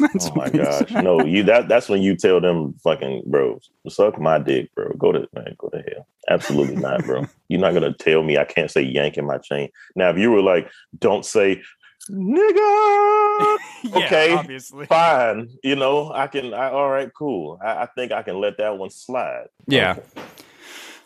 [0.00, 4.38] oh my gosh, no, you that that's when you tell them fucking bro, suck my
[4.38, 4.90] dick, bro.
[4.98, 6.06] Go to man, go to hell.
[6.30, 7.26] Absolutely not, bro.
[7.48, 9.68] You're not gonna tell me I can't say yanking my chain.
[9.94, 11.62] Now, if you were like, don't say
[12.10, 13.58] nigga.
[13.84, 15.50] Yeah, Okay, obviously fine.
[15.62, 16.54] You know, I can.
[16.54, 17.58] I, all right, cool.
[17.62, 19.48] I, I think I can let that one slide.
[19.66, 19.92] Yeah.
[19.98, 20.22] Okay.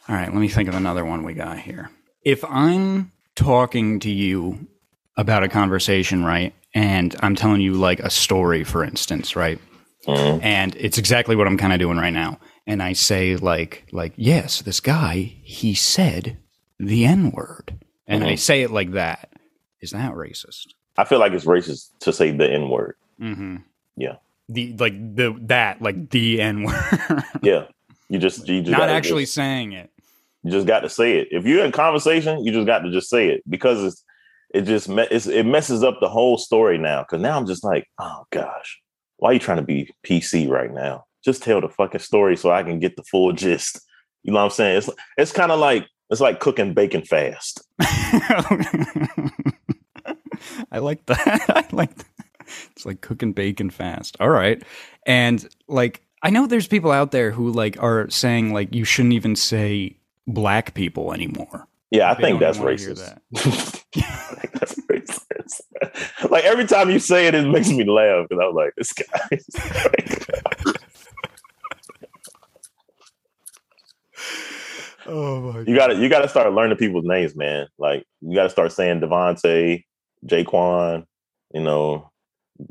[0.08, 1.90] All right, let me think of another one we got here.
[2.24, 4.68] If I'm talking to you
[5.16, 9.58] about a conversation, right, and I'm telling you like a story, for instance, right,
[10.06, 10.40] Mhm.
[10.42, 14.12] and it's exactly what I'm kind of doing right now, and I say like, like,
[14.16, 16.38] yes, this guy, he said
[16.78, 18.38] the N word, and I Mhm.
[18.38, 19.30] say it like that.
[19.80, 20.74] Is that racist?
[20.98, 22.96] I feel like it's racist to say the N word.
[23.20, 23.56] Mm-hmm.
[23.96, 24.16] Yeah.
[24.48, 27.22] The like the that like the N word.
[27.42, 27.66] Yeah.
[28.08, 29.90] You just you just Not actually just, saying it.
[30.42, 31.28] you just got to say it.
[31.30, 34.04] If you're in conversation, you just got to just say it because it's
[34.52, 37.02] it just me- it's, it messes up the whole story now.
[37.02, 38.80] Because now I'm just like, oh gosh,
[39.18, 41.04] why are you trying to be PC right now?
[41.24, 43.80] Just tell the fucking story so I can get the full gist.
[44.24, 44.78] You know what I'm saying?
[44.78, 47.62] It's it's kind of like it's like cooking bacon fast.
[50.72, 51.44] I like that.
[51.48, 52.06] I like that.
[52.72, 54.16] It's like cooking bacon fast.
[54.20, 54.62] All right.
[55.06, 59.14] And like I know there's people out there who like are saying like you shouldn't
[59.14, 61.66] even say black people anymore.
[61.90, 63.18] Yeah, I think that's racist.
[63.36, 66.30] I think that's racist.
[66.30, 68.92] like every time you say it, it makes me laugh because I was like, this
[68.92, 69.28] guy.
[69.32, 69.46] Is
[75.08, 75.68] Oh my God.
[75.68, 77.66] you gotta you gotta start learning people's names, man.
[77.78, 79.84] Like you gotta start saying Devontae,
[80.26, 81.04] Jaquan,
[81.52, 82.10] you know,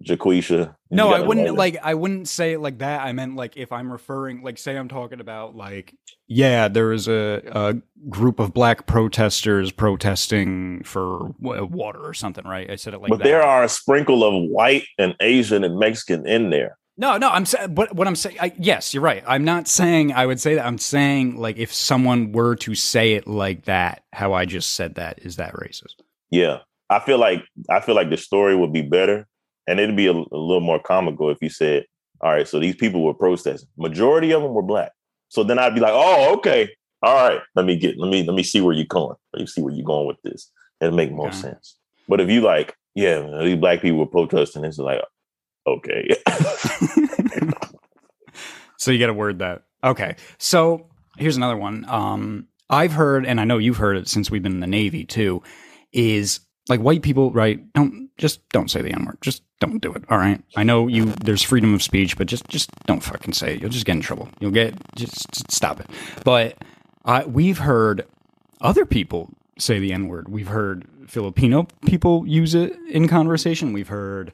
[0.02, 0.76] Jaquisha.
[0.92, 3.02] No, I wouldn't like I wouldn't say it like that.
[3.02, 5.94] I meant like if I'm referring like say I'm talking about like
[6.28, 7.76] yeah, there was a, a
[8.10, 12.70] group of black protesters protesting for water or something, right?
[12.70, 13.24] I said it like but that.
[13.24, 16.78] there are a sprinkle of white and Asian and Mexican in there.
[17.00, 19.24] No, no, I'm saying, but what I'm saying, yes, you're right.
[19.28, 20.66] I'm not saying I would say that.
[20.66, 24.96] I'm saying like if someone were to say it like that, how I just said
[24.96, 25.96] that, is that racist?
[26.32, 29.28] Yeah, I feel like I feel like the story would be better,
[29.68, 31.86] and it'd be a, a little more comical if you said,
[32.22, 33.68] "All right, so these people were protesting.
[33.78, 34.92] Majority of them were black."
[35.30, 36.70] So then I'd be like, "Oh, okay,
[37.04, 37.42] all right.
[37.56, 39.16] Let me get let me let me see where you're going.
[39.34, 40.52] Let me see where you're going with this.
[40.82, 41.38] It'll make more Okay.
[41.38, 45.02] sense." But if you like, yeah, these black people were protesting, it's like,
[45.68, 46.08] okay,
[48.78, 49.64] so you got to word that.
[49.84, 50.16] Okay.
[50.38, 51.86] So here's another one.
[51.90, 55.04] Um, I've heard, and I know you've heard it since we've been in the Navy
[55.04, 55.44] too,
[55.92, 57.62] is like white people, right?
[57.74, 59.18] Don't just don't say the N word.
[59.22, 60.04] Just don't do it.
[60.10, 60.42] All right.
[60.56, 61.06] I know you.
[61.06, 63.62] There's freedom of speech, but just just don't fucking say it.
[63.62, 64.30] You'll just get in trouble.
[64.40, 65.90] You'll get just, just stop it.
[66.24, 66.58] But
[67.06, 68.06] uh, we've heard
[68.62, 70.30] other people say the N word.
[70.30, 73.74] We've heard Filipino people use it in conversation.
[73.74, 74.34] We've heard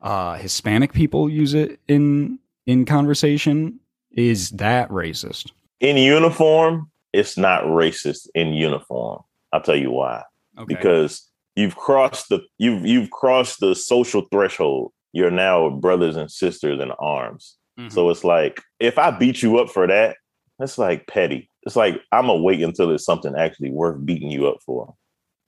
[0.00, 3.80] uh, Hispanic people use it in in conversation.
[4.12, 5.52] Is that racist?
[5.82, 9.22] in uniform, it's not racist in uniform.
[9.52, 10.22] I'll tell you why.
[10.56, 10.74] Okay.
[10.74, 14.92] Because you've crossed the you've you've crossed the social threshold.
[15.12, 17.56] You're now brothers and sisters in arms.
[17.78, 17.92] Mhm.
[17.92, 20.16] So it's like if I beat you up for that,
[20.58, 21.48] that's like petty.
[21.64, 24.94] It's like I'm gonna wait until there's something actually worth beating you up for.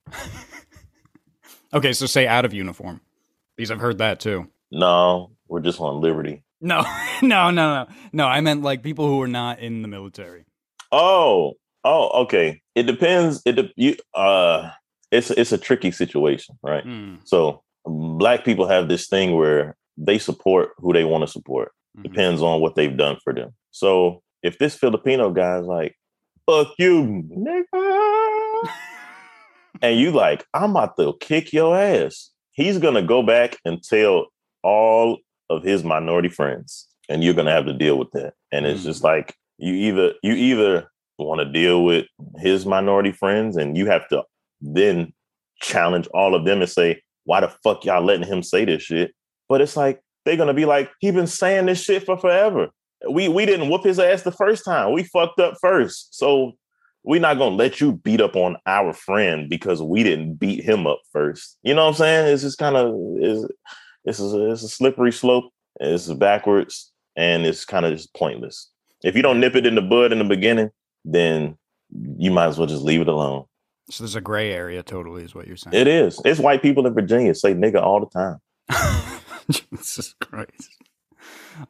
[1.75, 3.01] okay, so say out of uniform.
[3.57, 4.49] Because I've heard that too.
[4.71, 6.43] No, we're just on liberty.
[6.61, 6.83] No,
[7.23, 7.87] no, no, no.
[8.13, 10.45] No, I meant like people who are not in the military.
[10.91, 12.61] Oh, oh, okay.
[12.75, 13.43] It depends.
[13.45, 14.71] It de- you uh,
[15.17, 16.85] it's it's a tricky situation, right?
[16.85, 21.69] Mm, So black people have this thing where they support who they want to support.
[21.97, 22.03] mhm.
[22.09, 23.51] Depends on what they've done for them.
[23.71, 25.93] So if this Filipino guy's like,
[26.47, 26.95] "Fuck you,
[27.47, 28.69] nigga,"
[29.83, 34.27] and you like, "I'm about to kick your ass," he's gonna go back and tell
[34.63, 35.19] all
[35.51, 38.35] of his minority friends, and you're gonna have to deal with that.
[38.53, 38.85] And it's Mm.
[38.91, 42.07] just like you either you either want to deal with
[42.39, 44.23] his minority friends, and you have to
[44.61, 45.13] then
[45.61, 49.15] challenge all of them and say, "Why the fuck y'all letting him say this shit?"
[49.49, 52.69] But it's like they're gonna be like, "He been saying this shit for forever.
[53.09, 54.93] We we didn't whoop his ass the first time.
[54.93, 56.53] We fucked up first, so."
[57.07, 60.87] We're not gonna let you beat up on our friend because we didn't beat him
[60.87, 61.59] up first.
[61.63, 62.33] You know what I'm saying?
[62.33, 63.47] It's just kind of is
[64.05, 65.53] it's a, it's a slippery slope.
[65.81, 68.71] It's backwards, and it's kind of just pointless.
[69.03, 70.71] If you don't nip it in the bud in the beginning,
[71.05, 71.57] then
[72.17, 73.45] you might as well just leave it alone.
[73.91, 75.75] So there's a gray area, totally, is what you're saying.
[75.75, 76.21] It is.
[76.25, 78.41] It's white people in Virginia say nigga all the time.
[79.51, 80.71] Jesus Christ.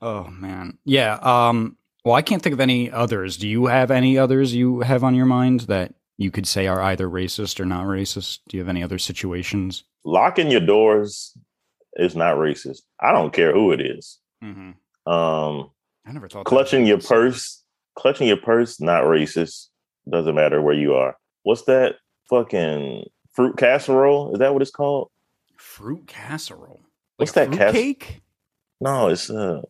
[0.00, 0.79] Oh man.
[0.85, 1.18] Yeah.
[1.22, 1.77] Um.
[2.05, 3.37] Well, I can't think of any others.
[3.37, 6.81] Do you have any others you have on your mind that you could say are
[6.81, 8.40] either racist or not racist?
[8.48, 9.85] Do you have any other situations?
[10.05, 11.37] Locking your doors
[11.94, 12.83] is not racist.
[13.00, 14.18] I don't care who it is.
[14.42, 15.11] Mm-hmm.
[15.11, 15.70] Um,
[16.07, 17.62] I never thought clutching your purse,
[17.96, 19.68] clutching your purse, not racist.
[20.09, 21.16] Doesn't matter where you are.
[21.42, 21.96] What's that
[22.29, 24.33] fucking fruit casserole?
[24.33, 25.11] Is that what it's called?
[25.57, 26.81] fruit casserole.
[27.17, 28.23] What's that cas- cake?
[28.81, 29.63] No, it's uh,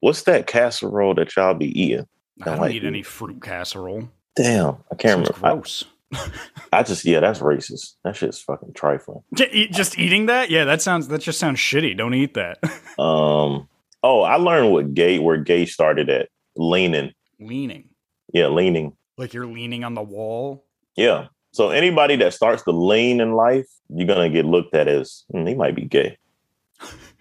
[0.00, 2.06] what's that casserole that y'all be eating?
[2.42, 4.10] I don't like eat any fruit casserole.
[4.36, 5.46] Damn, I can't remember.
[5.46, 5.84] I, gross.
[6.72, 7.94] I just yeah, that's racist.
[8.04, 9.22] That shit's fucking trifling.
[9.34, 10.50] Just eating that?
[10.50, 11.08] Yeah, that sounds.
[11.08, 11.96] That just sounds shitty.
[11.96, 12.58] Don't eat that.
[12.96, 13.68] Um,
[14.04, 17.12] oh, I learned what gay where gay started at leaning.
[17.40, 17.88] leaning,
[18.32, 18.96] Yeah, leaning.
[19.18, 20.64] like you're leaning on the wall.
[20.96, 21.26] Yeah.
[21.54, 25.46] So anybody that starts to lean in life, you're gonna get looked at as hmm,
[25.46, 26.18] he might be gay.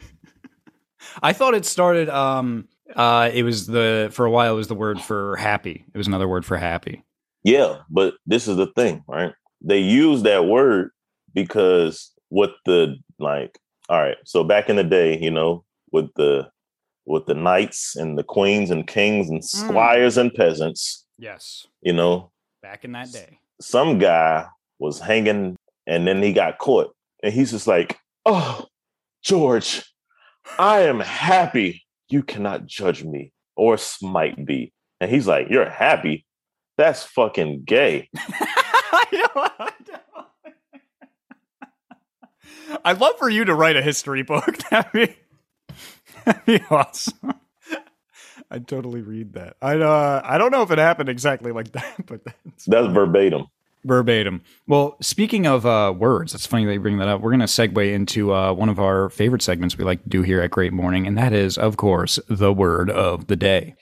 [1.22, 2.10] I thought it started.
[2.10, 4.54] Um, uh, it was the for a while.
[4.54, 5.86] It was the word for happy.
[5.94, 7.04] It was another word for happy.
[7.44, 9.34] Yeah, but this is the thing, right?
[9.62, 10.90] They use that word
[11.36, 16.50] because what the like, all right, so back in the day, you know, with the
[17.06, 22.32] with the knights and the queens and kings and squires and peasants, Yes, you know,
[22.64, 23.38] back in that day.
[23.62, 24.48] Some guy
[24.80, 25.56] was hanging
[25.88, 26.94] and then he got caught.
[27.22, 28.66] And he's just like, Oh,
[29.24, 29.84] George,
[30.58, 34.72] I am happy you cannot judge me or smite me.
[35.00, 36.26] And he's like, You're happy?
[36.78, 38.10] That's fucking gay.
[38.18, 40.00] I know, I know.
[42.86, 44.58] I'd love for you to write a history book.
[44.70, 45.16] That'd be,
[46.26, 47.34] that'd be awesome.
[48.54, 49.58] I'd totally read that.
[49.64, 53.48] I uh, I don't know if it happened exactly like that, but that's That's verbatim.
[53.84, 54.44] verbatim.
[54.68, 57.20] Well, speaking of uh, words, it's funny that you bring that up.
[57.22, 60.22] We're going to segue into uh, one of our favorite segments we like to do
[60.22, 63.76] here at Great Morning, and that is, of course, the word of the day.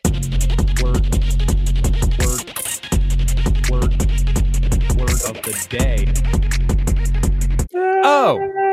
[0.82, 1.06] Word,
[2.18, 2.48] word,
[3.70, 3.94] word,
[4.98, 6.08] word of the day.
[8.04, 8.71] Oh.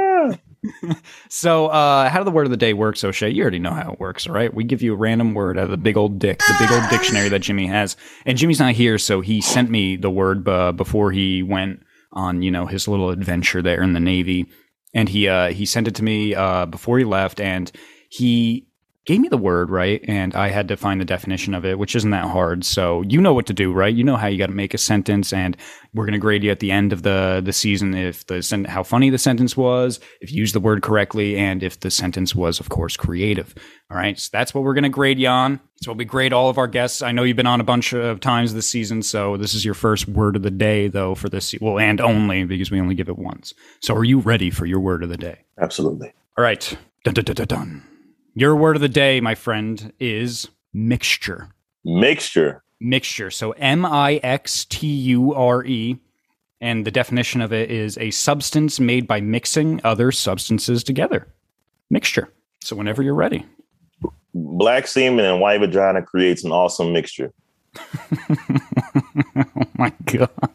[1.28, 3.31] So, uh, how did the word of the day work, so Shay?
[3.31, 4.52] You already know how it works, all right?
[4.52, 6.88] We give you a random word out of the big old dick, the big old
[6.90, 7.96] dictionary that Jimmy has.
[8.24, 12.42] And Jimmy's not here, so he sent me the word uh, before he went on,
[12.42, 14.46] you know, his little adventure there in the Navy.
[14.94, 17.70] And he uh, he sent it to me uh, before he left, and
[18.09, 18.67] he
[19.06, 21.96] gave me the word right, and I had to find the definition of it, which
[21.96, 22.64] isn't that hard.
[22.64, 23.94] So you know what to do, right?
[23.94, 25.56] You know how you got to make a sentence, and
[25.94, 28.82] we're gonna grade you at the end of the the season if the sen- how
[28.82, 32.60] funny the sentence was, if you used the word correctly, and if the sentence was,
[32.60, 33.54] of course, creative.
[33.90, 35.60] All right, so that's what we're gonna grade you on.
[35.81, 37.00] So we grade all of our guests.
[37.00, 39.75] I know you've been on a bunch of times this season, so this is your
[39.75, 41.46] first word of the day, though, for this.
[41.48, 43.54] Se- well, and only because we only give it once.
[43.81, 45.38] So are you ready for your word of the day?
[45.58, 46.12] Absolutely.
[46.37, 46.77] All right.
[47.04, 47.83] Dun, dun, dun, dun, dun.
[48.38, 51.48] Your word of the day, my friend, is mixture.
[51.84, 52.62] Mixture.
[52.78, 53.32] Mixture.
[53.32, 55.98] So M I X T U R E.
[56.60, 61.26] And the definition of it is a substance made by mixing other substances together.
[61.90, 62.32] Mixture.
[62.60, 63.44] So whenever you're ready.
[64.32, 67.32] Black semen and white vagina creates an awesome mixture.
[67.76, 70.30] oh my god.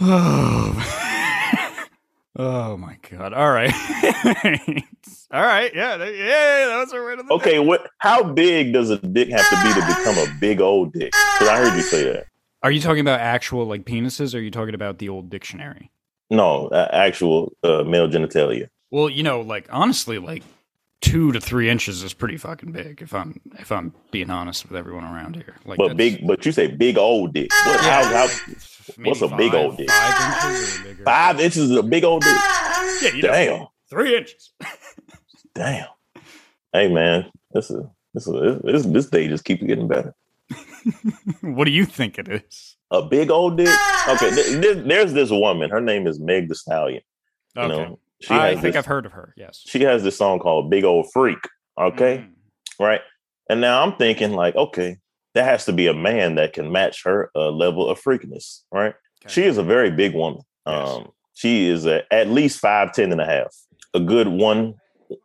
[0.00, 1.03] Oh.
[2.36, 3.32] Oh my god.
[3.32, 3.72] All right.
[5.30, 5.74] All right.
[5.74, 5.96] Yeah.
[5.96, 6.66] Yeah.
[6.66, 7.88] That was a the Okay, what?
[7.98, 11.12] How big does a dick have to be to become a big old dick?
[11.34, 12.26] Because I heard you say that.
[12.62, 15.90] Are you talking about actual like penises or are you talking about the old dictionary?
[16.30, 18.68] No, uh, actual uh, male genitalia.
[18.90, 20.42] Well, you know, like honestly, like
[21.00, 23.02] two to three inches is pretty fucking big.
[23.02, 26.52] If I'm if I'm being honest with everyone around here, like But big, but you
[26.52, 27.50] say big old dick.
[27.66, 28.02] What, Yeah.
[28.04, 28.26] how, how,
[29.02, 29.90] what's a big old dick?
[29.90, 32.32] Five inches five inches is a big old dick?
[33.02, 34.52] Yeah, you know, Damn, three inches.
[35.54, 35.86] damn.
[36.72, 40.14] Hey man, this is this is this this day just keeps getting better.
[41.40, 42.76] what do you think it is?
[42.90, 43.68] A big old dick.
[44.08, 45.70] Okay, th- th- there's this woman.
[45.70, 47.02] Her name is Meg Thee Stallion.
[47.56, 49.34] You Okay, know, she I think this, I've heard of her.
[49.36, 49.62] Yes.
[49.66, 51.38] she has this song called "Big Old Freak."
[51.78, 52.30] Okay, Mm.
[52.84, 53.00] right.
[53.50, 54.98] And now I'm thinking like, okay,
[55.34, 58.94] that has to be a man that can match her uh, level of freakness, right?
[59.24, 59.32] Okay.
[59.32, 60.42] She is a very big woman.
[60.66, 60.88] Yes.
[60.88, 63.54] Um, she is a, at least five ten and a half,
[63.92, 64.74] a good one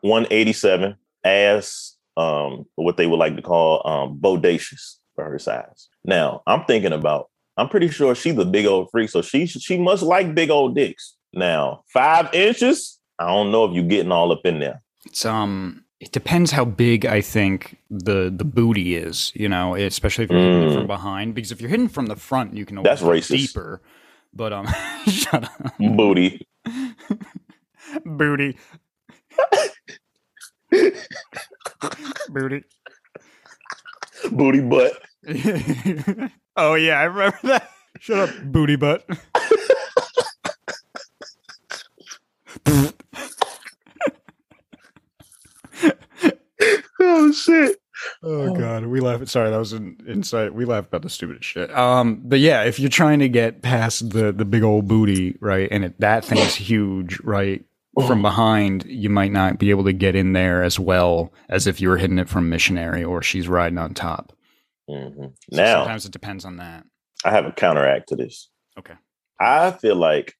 [0.01, 5.39] one eighty seven, ass, um, what they would like to call um, bodacious for her
[5.39, 5.87] size.
[6.03, 7.29] Now I'm thinking about.
[7.57, 10.75] I'm pretty sure she's a big old freak, so she she must like big old
[10.75, 11.17] dicks.
[11.33, 14.81] Now five inches, I don't know if you're getting all up in there.
[15.05, 20.23] It's um it depends how big I think the the booty is, you know, especially
[20.25, 20.73] if you're hitting it Mm.
[20.75, 21.35] from behind.
[21.35, 23.27] Because if you're hitting from the front, you can always That's go racist.
[23.47, 23.81] deeper.
[24.33, 24.67] But um
[25.07, 25.77] shut up.
[25.79, 26.47] Booty.
[28.05, 28.57] Booty.
[32.29, 32.63] Booty.
[34.31, 35.01] Booty butt.
[36.55, 37.69] oh yeah, I remember that.
[37.99, 39.05] Shut up, booty butt.
[47.11, 47.77] Oh shit.
[48.23, 49.27] Oh god, we laugh.
[49.27, 50.53] Sorry, that was an insight.
[50.53, 51.69] We laugh about the stupidest shit.
[51.75, 55.67] Um, but yeah, if you're trying to get past the the big old booty, right,
[55.71, 57.63] and it, that thing's huge, right,
[58.07, 61.81] from behind, you might not be able to get in there as well as if
[61.81, 64.31] you were hitting it from missionary or she's riding on top.
[64.89, 65.33] Mhm.
[65.51, 66.85] So Now sometimes it depends on that.
[67.25, 68.49] I have a counteract to this.
[68.77, 68.93] Okay.
[69.41, 70.35] I feel like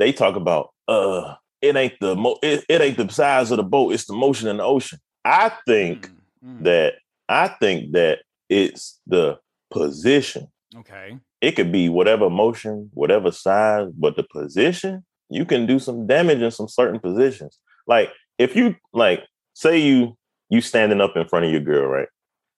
[0.00, 3.62] they talk about uh it ain't the mo- it, it ain't the size of the
[3.62, 4.98] boat, it's the motion in the ocean.
[5.24, 6.13] I think Mm,
[6.44, 6.62] mm.
[6.64, 6.94] that
[7.28, 9.38] I think that it's the
[9.70, 10.48] position.
[10.76, 11.18] Okay.
[11.40, 16.40] It could be whatever motion, whatever size, but the position, you can do some damage
[16.40, 17.58] in some certain positions.
[17.86, 19.24] Like if you like
[19.54, 20.16] say you
[20.50, 22.08] you standing up in front of your girl, right?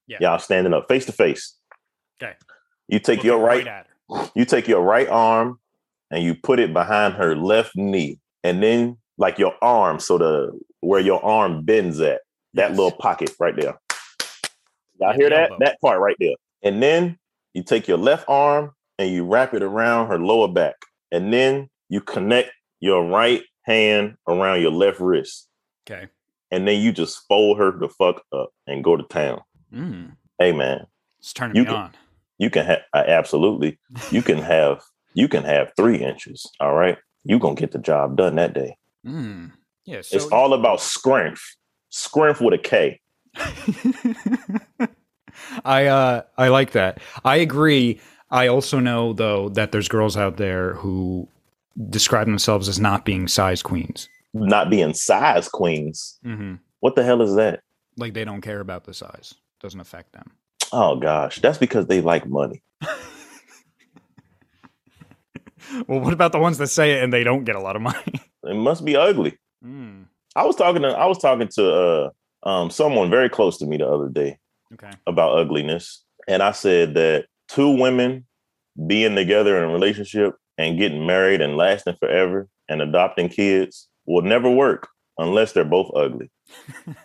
[0.07, 0.19] Yeah.
[0.21, 1.57] Y'all standing up face to face.
[2.23, 2.35] Okay.
[2.89, 4.31] You take your Looking right at her.
[4.35, 5.59] you take your right arm
[6.11, 10.59] and you put it behind her left knee and then like your arm so the
[10.81, 12.21] where your arm bends at
[12.57, 13.79] that little pocket right there.
[15.01, 15.51] Y'all hear that?
[15.61, 16.35] that part right there.
[16.63, 17.19] And then
[17.55, 20.75] you take your left arm and you wrap it around her lower back.
[21.13, 22.51] And then you connect
[22.81, 25.49] your right hand around your left wrist.
[25.89, 26.09] Okay.
[26.51, 29.41] and then you just fold her the fuck up and go to town.
[29.73, 30.17] Mm.
[30.39, 30.87] hey man.
[31.21, 31.91] It's turning You me can- on.
[32.39, 33.79] you can have absolutely.
[34.11, 34.83] You can have
[35.15, 36.99] you can have three inches all right?
[37.25, 38.77] You gonna get the job done that day.
[39.07, 39.53] Mm.
[39.85, 40.01] Yeah.
[40.03, 41.39] So it's all about scrimp
[41.97, 43.01] scrimp with a k
[45.65, 46.99] I uh I like that.
[47.25, 48.01] I agree.
[48.31, 51.29] I also know though that there's girls out there who
[51.91, 54.09] describe themselves as not being size queens.
[54.35, 56.55] not being size queens Mm-hmm.
[56.81, 57.61] what the hell is that
[57.97, 59.35] Like they don't care about the size.
[59.61, 60.31] Doesn't affect them.
[60.73, 62.63] oh gosh that's because they like money
[65.89, 67.83] Well, what about the ones that say it and they don't get a lot of
[67.83, 68.21] money?
[68.45, 70.05] it must be ugly Mm,
[70.37, 72.11] i was talking to i was talking to uh
[72.49, 74.39] um someone very close to me the other day
[74.75, 74.91] okay.
[75.07, 78.25] about ugliness and i said that two women
[78.87, 84.23] being together in a relationship and getting married and lasting forever and adopting kids will
[84.23, 86.31] never work unless they're both ugly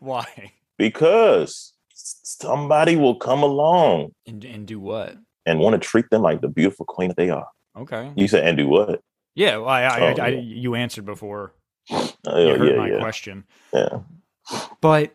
[0.00, 0.52] Why?
[0.78, 5.16] because somebody will come along And and do what?
[5.46, 7.46] and want to treat them like the beautiful queen that they are
[7.78, 8.10] Okay.
[8.16, 9.00] you said and do what
[9.36, 9.58] Yeah.
[9.58, 10.40] Well, I, I, Oh, I, I yeah.
[10.40, 11.52] you answered before.
[11.92, 13.44] Uh, You heard yeah my question.
[13.72, 14.00] yeah
[14.80, 15.14] But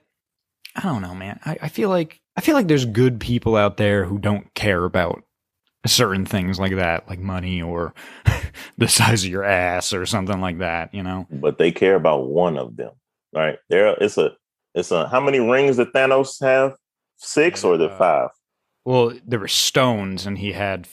[0.76, 1.40] I don't know, man.
[1.46, 4.86] I, I feel like I feel like there's good people out there who don't care
[4.86, 5.24] about
[5.86, 7.94] certain things like that, like money or
[8.78, 10.94] the size of your ass or something like that.
[10.94, 11.28] You know?
[11.30, 12.92] but they care about one of them
[13.34, 14.32] right there it's a
[14.76, 16.76] it's a how many rings did thanos have
[17.16, 18.30] six or the Uh, five
[18.86, 20.88] Well, there were stones, and he had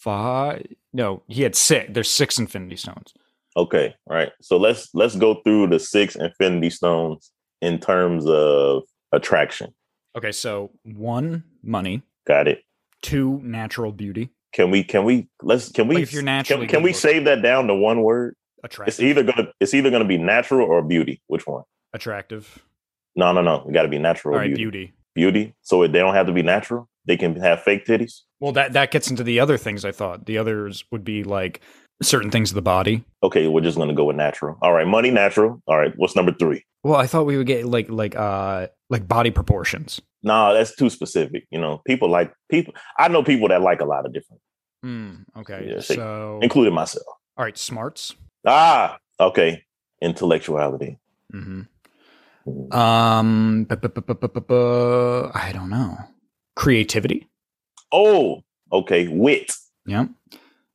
[0.00, 0.66] five.
[0.92, 1.90] No, he had six.
[1.92, 3.14] There's six Infinity Stones.
[3.56, 4.32] Okay, right.
[4.40, 8.82] So let's let's go through the six Infinity Stones in terms of
[9.12, 9.74] attraction.
[10.16, 12.02] Okay, so one, money.
[12.26, 12.62] Got it.
[13.02, 14.30] Two, natural beauty.
[14.52, 14.82] Can we?
[14.82, 15.28] Can we?
[15.42, 15.70] Let's.
[15.70, 15.96] Can we?
[15.96, 18.34] Like if you're naturally can, can we save that down to one word?
[18.64, 18.92] Attractive.
[18.92, 19.48] It's either gonna.
[19.60, 21.22] It's either gonna be natural or beauty.
[21.28, 21.62] Which one?
[21.92, 22.62] attractive.
[23.16, 23.64] No, no, no.
[23.68, 24.34] It got to be natural.
[24.34, 24.62] All right, beauty.
[24.62, 24.94] beauty.
[25.14, 25.54] Beauty.
[25.62, 26.88] So they don't have to be natural.
[27.10, 28.20] They can have fake titties.
[28.38, 30.26] Well, that that gets into the other things I thought.
[30.26, 31.60] The others would be like
[32.00, 33.02] certain things of the body.
[33.24, 34.56] Okay, we're just gonna go with natural.
[34.62, 35.60] All right, money, natural.
[35.66, 36.64] All right, what's number three?
[36.84, 40.00] Well, I thought we would get like like uh like body proportions.
[40.22, 41.48] No, that's too specific.
[41.50, 42.74] You know, people like people.
[42.96, 44.40] I know people that like a lot of different,
[44.84, 45.14] Hmm.
[45.36, 45.66] Okay.
[45.68, 47.06] Yeah, see, so including myself.
[47.36, 48.14] all right, smarts.
[48.46, 49.64] Ah, okay.
[50.00, 51.00] Intellectuality.
[51.32, 51.62] hmm
[52.46, 52.72] Mhm.
[52.72, 53.74] Um, I
[55.52, 55.98] don't know.
[56.60, 57.26] Creativity.
[57.90, 59.08] Oh, okay.
[59.08, 59.50] Wit.
[59.86, 60.08] Yeah.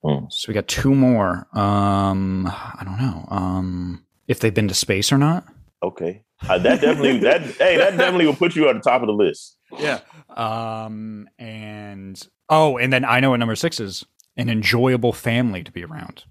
[0.04, 0.26] Hmm.
[0.32, 1.48] So we got two more.
[1.54, 3.28] Um, I don't know.
[3.30, 5.46] Um, if they've been to space or not.
[5.84, 6.24] Okay.
[6.50, 7.20] Uh, that definitely.
[7.20, 9.58] that hey, that definitely will put you at the top of the list.
[9.78, 10.00] Yeah.
[10.36, 12.20] Um, and
[12.50, 14.04] oh, and then I know what number six is
[14.38, 16.24] an enjoyable family to be around.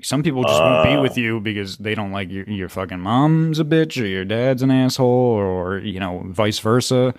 [0.00, 3.58] Some people just won't be with you because they don't like your your fucking mom's
[3.58, 7.14] a bitch or your dad's an asshole or you know vice versa.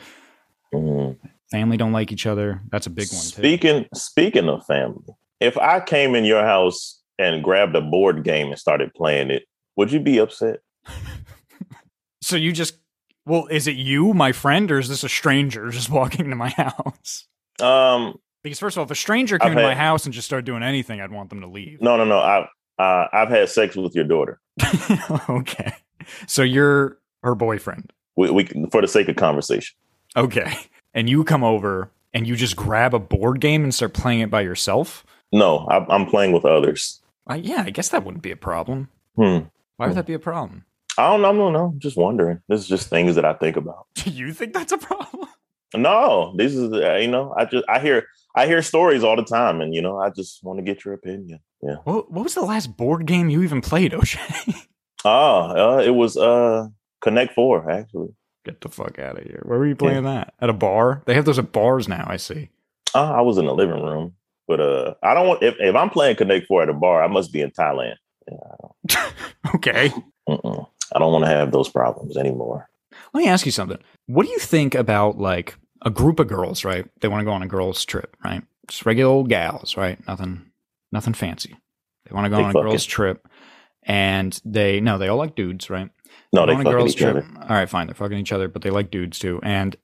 [0.73, 1.17] Mhm.
[1.53, 2.61] Family don't like each other.
[2.71, 3.27] That's a big one too.
[3.27, 5.05] Speaking speaking of family,
[5.39, 9.43] if I came in your house and grabbed a board game and started playing it,
[9.75, 10.59] would you be upset?
[12.23, 12.77] So you just
[13.25, 16.49] well, is it you, my friend, or is this a stranger just walking into my
[16.49, 17.27] house?
[17.59, 20.25] Um, Because first of all, if a stranger came I've to my house and just
[20.25, 21.81] started doing anything, I'd want them to leave.
[21.81, 22.19] no, no, no.
[22.19, 22.47] I've
[22.79, 24.39] uh, I've had sex with your daughter.
[25.29, 25.73] okay.
[26.27, 27.91] So you're her boyfriend.
[28.15, 29.75] We, we for the sake of conversation.
[30.15, 30.57] Okay.
[30.93, 34.29] And you come over and you just grab a board game and start playing it
[34.29, 35.05] by yourself?
[35.31, 37.01] No, I, I'm playing with others.
[37.29, 38.89] Uh, yeah, I guess that wouldn't be a problem.
[39.15, 39.39] Hmm.
[39.77, 39.95] Why would Hmm.
[39.95, 40.65] that be a problem?
[40.97, 41.29] I don't know.
[41.29, 41.65] I don't know.
[41.73, 42.41] I'm just wondering.
[42.47, 43.87] This is just things that I think about.
[43.95, 45.27] Do you think that's a problem?
[45.75, 47.33] No, this is uh, you know.
[47.35, 50.43] I just I hear I hear stories all the time, and you know I just
[50.43, 51.39] want to get your opinion.
[51.63, 51.77] Yeah.
[51.85, 54.19] What, what was the last board game you even played, O'Shea?
[55.03, 56.67] Oh, uh, it was uh
[57.01, 58.09] Connect Four actually.
[58.45, 59.41] Get the fuck out of here.
[59.45, 60.33] Where were you playing that?
[60.41, 61.01] At a bar?
[61.05, 62.49] They have those at bars now, I see.
[62.93, 64.13] Uh, I was in the living room,
[64.47, 67.07] but uh, I don't want if if I'm playing Connect Four at a bar, I
[67.07, 67.95] must be in Thailand.
[69.55, 69.91] Okay.
[70.27, 70.67] Mm-mm.
[70.95, 72.69] I don't want to have those problems anymore.
[73.13, 73.77] Let me ask you something.
[74.07, 76.85] What do you think about like a group of girls, right?
[77.01, 78.41] They want to go on a girls' trip, right?
[78.67, 80.05] Just regular old gals, right?
[80.07, 80.51] Nothing
[80.91, 81.55] nothing fancy.
[82.05, 83.27] They want to go They on a fucking- girls' trip
[83.83, 85.89] and they no, they all like dudes, right?
[86.33, 87.23] No, they on a girls' trip.
[87.41, 89.39] All right, fine, they're fucking each other, but they like dudes too.
[89.43, 89.75] And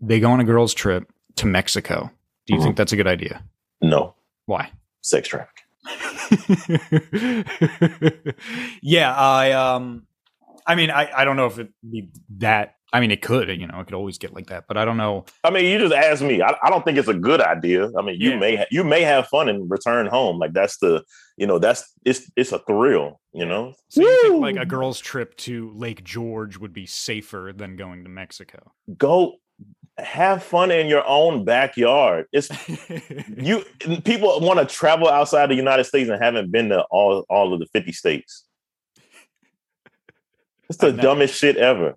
[0.00, 2.10] they go on a girls' trip to Mexico.
[2.46, 2.62] Do you Mhm.
[2.62, 3.42] think that's a good idea?
[3.82, 4.14] No
[4.46, 4.70] Why?
[5.02, 5.64] sex trafficking.
[8.82, 10.06] yeah, I um
[10.66, 13.66] I mean I, I don't know if it'd be that I mean it could, you
[13.66, 15.26] know, it could always get like that, but I don't know.
[15.44, 16.40] I mean, you just asked me.
[16.40, 17.90] I, I don't think it's a good idea.
[17.98, 18.38] I mean, you Yeah.
[18.38, 20.38] may ha- you may have fun and return home.
[20.38, 21.04] Like that's the
[21.36, 23.20] you know that's it's it's a thrill.
[23.34, 23.74] You know.
[23.90, 28.02] So you think like a girl's trip to Lake George would be safer than going
[28.04, 28.72] to Mexico?
[28.96, 29.34] go
[29.98, 32.26] have fun in your own backyard.
[32.32, 32.48] It's
[33.36, 33.64] you
[34.04, 37.60] people want to travel outside the United States and haven't been to all all of
[37.60, 38.44] the 50 states.
[40.68, 41.94] It's the dumbest shit ever.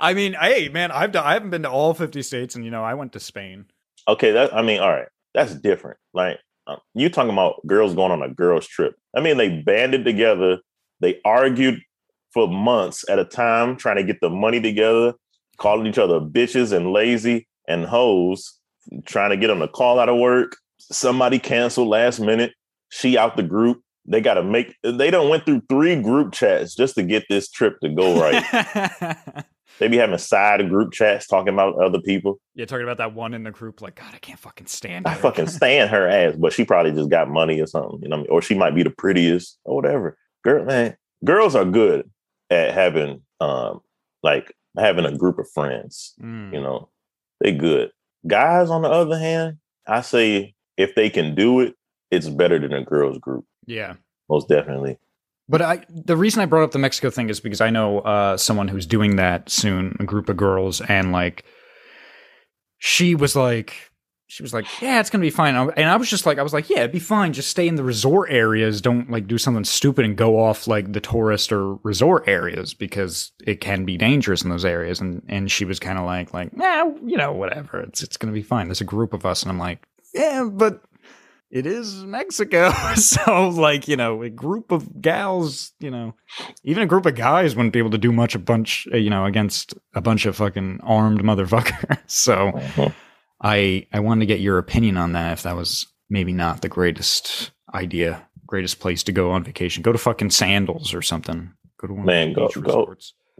[0.00, 2.70] I mean, hey man, I've done, I haven't been to all 50 states and you
[2.70, 3.66] know, I went to Spain.
[4.08, 5.98] Okay, that I mean, all right, that's different.
[6.12, 8.96] Like uh, you talking about girls going on a girls trip.
[9.16, 10.58] I mean, they banded together,
[11.00, 11.80] they argued
[12.32, 15.14] for months at a time trying to get the money together,
[15.58, 18.58] calling each other bitches and lazy and hoes,
[19.06, 20.56] trying to get them to call out of work.
[20.78, 22.52] Somebody canceled last minute.
[22.90, 23.82] She out the group.
[24.06, 24.74] They got to make.
[24.82, 29.16] They don't went through three group chats just to get this trip to go right.
[29.80, 32.40] they be having side group chats talking about other people.
[32.54, 35.14] yeah, talking about that one in the group like god, I can't fucking stand I
[35.14, 38.18] fucking stand her ass, but she probably just got money or something, you know, I
[38.20, 38.28] mean?
[38.30, 40.16] or she might be the prettiest or whatever.
[40.44, 42.08] Girl, man, girls are good
[42.50, 43.80] at having, um,
[44.22, 46.14] like having a group of friends.
[46.22, 46.54] Mm.
[46.54, 46.88] You know,
[47.40, 47.90] they good.
[48.26, 51.74] Guys, on the other hand, I say if they can do it,
[52.10, 53.94] it's better than a girls group, Yeah.
[54.28, 54.98] most definitely.
[55.50, 58.36] But I, the reason I brought up the Mexico thing is because I know uh,
[58.36, 61.44] someone who's doing that soon, a group of girls, and like,
[62.78, 63.74] she was like,
[64.28, 65.56] she was like, yeah, it's gonna be fine.
[65.56, 67.32] And I was just like, I was like, yeah, it'd be fine.
[67.32, 68.80] Just stay in the resort areas.
[68.80, 73.32] Don't like do something stupid and go off like the tourist or resort areas because
[73.44, 75.00] it can be dangerous in those areas.
[75.00, 77.80] And and she was kind of like, like, nah, you know, whatever.
[77.80, 78.68] It's it's gonna be fine.
[78.68, 79.84] There's a group of us, and I'm like,
[80.14, 80.80] yeah, but
[81.50, 82.70] it is Mexico.
[82.94, 86.14] so, like, you know, a group of gals, you know,
[86.64, 89.10] even a group of guys wouldn't be able to do much a bunch, uh, you
[89.10, 91.98] know, against a bunch of fucking armed motherfuckers.
[92.06, 92.94] so, Mhm.
[93.42, 95.32] I I wanted to get your opinion on that.
[95.32, 99.92] If that was maybe not the greatest idea, greatest place to go on vacation, go
[99.92, 101.52] to fucking Sandals or something.
[101.80, 102.94] Go to one Man, of the go- go.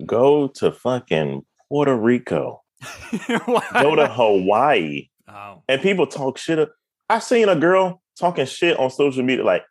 [0.06, 2.62] Go to fucking Puerto Rico.
[3.28, 5.08] Go to Hawaii.
[5.28, 5.62] oh.
[5.68, 6.58] And people talk shit.
[6.58, 6.72] Up.
[7.10, 9.64] I seen a girl talking shit on social media like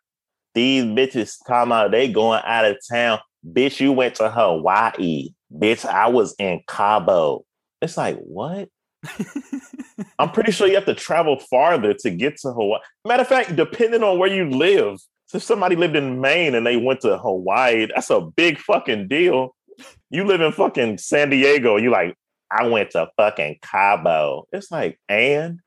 [0.54, 3.18] these bitches talking about they going out of town.
[3.50, 5.30] Bitch, you went to Hawaii.
[5.50, 7.46] Bitch, I was in Cabo.
[7.80, 8.68] It's like, what?
[10.18, 12.80] I'm pretty sure you have to travel farther to get to Hawaii.
[13.06, 16.66] Matter of fact, depending on where you live, so if somebody lived in Maine and
[16.66, 19.56] they went to Hawaii, that's a big fucking deal.
[20.10, 22.16] You live in fucking San Diego, you like,
[22.50, 24.46] I went to fucking Cabo.
[24.52, 25.60] It's like, and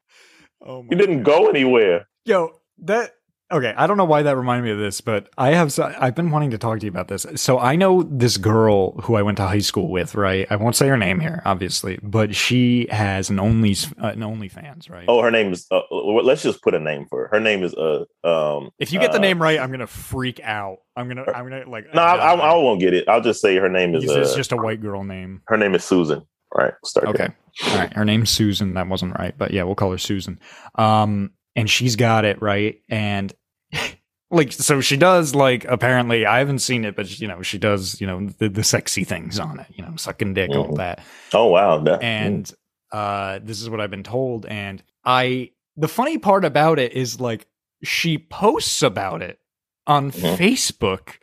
[0.65, 2.07] oh didn't go anywhere.
[2.25, 3.15] Yo, that
[3.51, 3.73] okay.
[3.77, 5.77] I don't know why that reminded me of this, but I have.
[5.79, 7.25] I've been wanting to talk to you about this.
[7.35, 10.47] So I know this girl who I went to high school with, right?
[10.49, 14.89] I won't say her name here, obviously, but she has an only uh, an OnlyFans,
[14.89, 15.05] right?
[15.07, 15.67] Oh, her name is.
[15.69, 17.27] Uh, uh, let's just put a name for her.
[17.27, 17.73] Her name is.
[17.75, 18.69] Uh, um.
[18.79, 20.77] if you get the uh, name right, I'm gonna freak out.
[20.95, 21.25] I'm gonna.
[21.33, 21.93] I'm gonna like.
[21.93, 23.07] No, I, I, I won't get it.
[23.09, 24.03] I'll just say her name is.
[24.05, 25.41] It's Uh, just a white girl name.
[25.47, 26.19] her name is Susan.
[26.55, 27.07] All right, start.
[27.07, 27.29] Okay.
[27.67, 27.93] All right.
[27.93, 28.73] Her name's Susan.
[28.73, 30.39] That wasn't right, but yeah, we'll call her Susan.
[30.75, 32.81] Um, and she's got it right.
[32.89, 33.31] And
[34.31, 38.01] like, so she does like apparently I haven't seen it, but you know, she does,
[38.01, 40.77] you know, the, the sexy things on it, you know, sucking dick, all Mhm.
[40.77, 41.03] that.
[41.33, 41.77] Oh wow.
[41.79, 42.51] That, And
[42.91, 44.45] uh this is what I've been told.
[44.47, 47.45] And I the funny part about it is like
[47.83, 49.37] she posts about it
[49.85, 50.37] on Mhm.
[50.37, 51.17] Facebook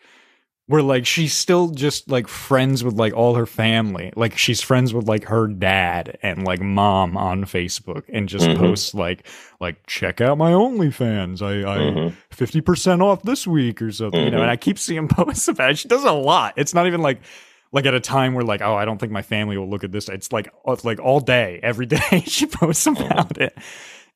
[0.71, 4.13] where like she's still just like friends with like all her family.
[4.15, 8.57] Like she's friends with like her dad and like mom on Facebook and just Mhm.
[8.57, 9.27] posts like
[9.59, 11.43] like check out my OnlyFans.
[11.43, 12.15] I I Mhm.
[12.31, 14.23] fifty percent off this week or something.
[14.23, 15.79] You know, and I keep seeing posts about it.
[15.79, 16.55] She does a lot.
[16.57, 17.21] It's not even like
[17.73, 19.91] like at a time where like oh I don't think my family will look at
[19.91, 20.09] this.
[20.09, 23.59] It's like it's like all day, every day she posts about it.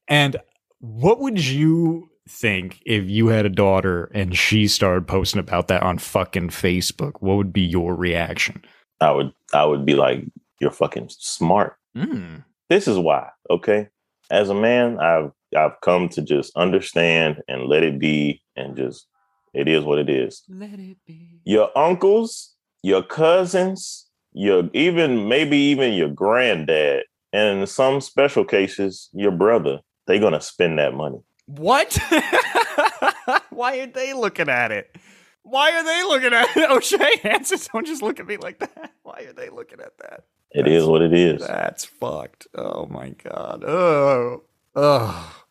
[0.07, 0.37] And
[0.79, 5.83] what would you think if you had a daughter and she started posting about that
[5.83, 7.15] on fucking Facebook?
[7.21, 8.63] What would be your reaction?
[9.01, 9.33] I would.
[9.53, 10.25] I would be like,
[10.61, 11.77] you're fucking smart.
[11.97, 12.45] Mm.
[12.71, 13.29] This is why.
[13.51, 13.89] Okay.
[14.31, 19.07] As a man, I've I've come to just understand and let it be, and just
[19.53, 20.43] it is what it is.
[20.49, 21.41] Let it be.
[21.45, 29.11] Your uncles, your cousins, your even maybe even your granddad, and in some special cases,
[29.13, 29.81] your brother.
[30.07, 31.19] They're gonna spend that money.
[31.47, 31.99] What?
[33.51, 34.97] Why are they looking at it?
[35.43, 36.71] Why are they looking at it?
[36.71, 38.93] O'Shea Hanson, don't just look at me like that.
[39.03, 40.25] Why are they looking at that?
[40.51, 41.47] It is what it is.
[41.47, 42.47] That's fucked.
[42.55, 43.65] Oh my god.
[43.65, 44.45] Oh.
[44.75, 45.45] Oh.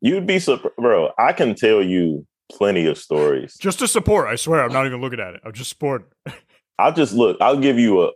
[0.00, 1.10] You'd be surprised, bro.
[1.18, 3.56] I can tell you plenty of stories.
[3.58, 5.40] Just to support, I swear I'm not even looking at it.
[5.44, 6.06] I'm just supporting.
[6.78, 7.36] I'll just look.
[7.40, 8.10] I'll give you a.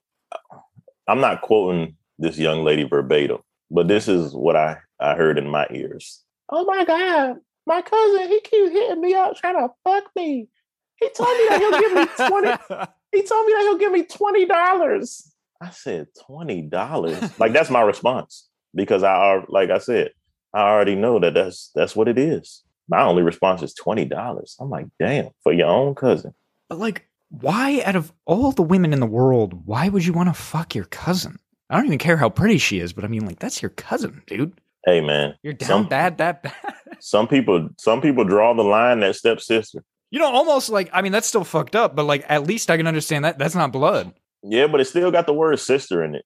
[1.07, 3.39] I'm not quoting this young lady verbatim,
[3.71, 6.23] but this is what I I heard in my ears.
[6.51, 7.37] Oh my god,
[7.67, 10.49] my cousin, he keeps hitting me up trying to fuck me.
[10.97, 12.85] He told me that he'll give me twenty.
[13.11, 15.33] He told me that he'll give me twenty dollars.
[15.63, 17.19] I said twenty dollars.
[17.39, 20.11] like that's my response because I al- like I said
[20.53, 22.63] I already know that that's that's what it is.
[22.89, 24.57] My only response is twenty dollars.
[24.61, 26.35] I'm like, damn, for your own cousin.
[26.69, 30.29] But like, why out of all the women in the world, why would you want
[30.29, 31.39] to fuck your cousin?
[31.71, 34.23] I don't even care how pretty she is, but I mean, like, that's your cousin,
[34.27, 34.59] dude.
[34.87, 36.55] Hey man, You're down Some- bad, that bad.
[37.01, 39.83] some people some people draw the line at stepsister.
[40.11, 42.77] You know, almost like I mean, that's still fucked up, but like at least I
[42.77, 44.13] can understand that that's not blood.
[44.43, 46.25] Yeah, but it still got the word sister in it.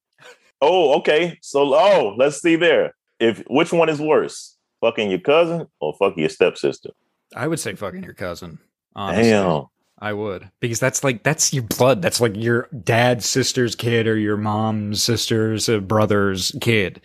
[0.61, 1.39] Oh, okay.
[1.43, 2.95] So oh, let's see there.
[3.19, 4.57] If which one is worse?
[4.81, 6.91] Fucking your cousin or fucking your stepsister?
[7.35, 8.59] I would say fucking your cousin.
[8.95, 9.31] Honestly.
[9.31, 9.65] Damn.
[9.99, 12.03] I would because that's like that's your blood.
[12.03, 17.01] That's like your dad's sister's kid or your mom's sister's uh, brother's kid.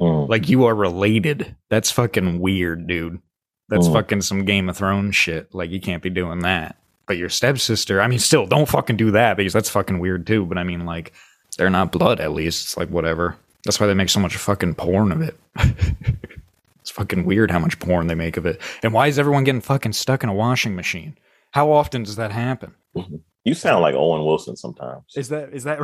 [0.00, 0.28] Mm.
[0.28, 1.56] Like you are related.
[1.70, 3.20] That's fucking weird, dude.
[3.68, 3.92] That's Mm.
[3.92, 5.54] fucking some Game of Thrones shit.
[5.54, 6.76] Like you can't be doing that.
[7.06, 10.44] But your stepsister, I mean, still don't fucking do that because that's fucking weird too.
[10.46, 11.12] But I mean, like
[11.56, 12.20] they're not blood.
[12.20, 13.36] At least it's like whatever.
[13.64, 15.38] That's why they make so much fucking porn of it.
[16.80, 18.60] it's fucking weird how much porn they make of it.
[18.82, 21.16] And why is everyone getting fucking stuck in a washing machine?
[21.52, 22.74] How often does that happen?
[23.48, 25.04] You sound like Owen Wilson sometimes.
[25.16, 25.80] Is that is that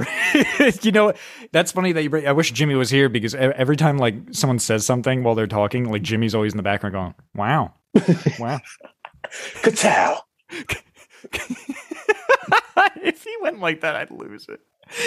[0.84, 1.14] you know
[1.50, 4.58] that's funny that you bring, I wish Jimmy was here because every time like someone
[4.58, 7.72] says something while they're talking like Jimmy's always in the background going wow
[8.38, 8.60] wow
[9.62, 10.20] Ka-chow.
[13.02, 14.60] if he went like that I'd lose it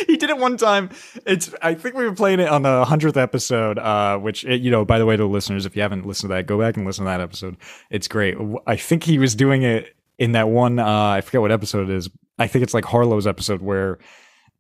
[0.08, 0.90] he did it one time.
[1.28, 3.78] It's I think we were playing it on the hundredth episode.
[3.78, 6.30] Uh, which it, you know, by the way, to the listeners, if you haven't listened
[6.30, 7.58] to that, go back and listen to that episode.
[7.92, 8.36] It's great.
[8.66, 10.80] I think he was doing it in that one.
[10.80, 12.10] Uh, I forget what episode it is.
[12.40, 13.98] I think it's like Harlow's episode where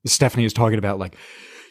[0.05, 1.15] Stephanie is talking about like,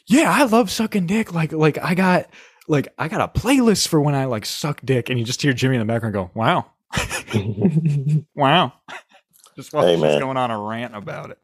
[0.06, 1.32] yeah, I love sucking dick.
[1.34, 2.26] Like, like I got
[2.68, 5.52] like I got a playlist for when I like suck dick, and you just hear
[5.52, 6.66] Jimmy in the background go, "Wow,
[8.34, 8.72] wow,"
[9.56, 10.20] just while Hey, she's man.
[10.20, 11.38] going on a rant about it.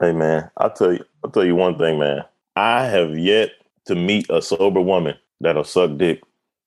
[0.00, 1.04] Hey man, I'll tell you.
[1.24, 2.24] I'll tell you one thing, man.
[2.56, 3.50] I have yet
[3.86, 6.22] to meet a sober woman that'll suck dick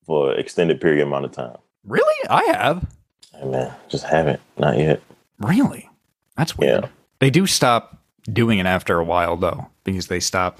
[0.05, 1.57] for an extended period amount of time.
[1.85, 2.85] Really, I have.
[3.33, 4.39] Hey man, just haven't.
[4.57, 5.01] Not yet.
[5.39, 5.89] Really,
[6.37, 6.83] that's weird.
[6.83, 6.89] Yeah.
[7.23, 10.59] They do stop doing it after a while, though, because they stop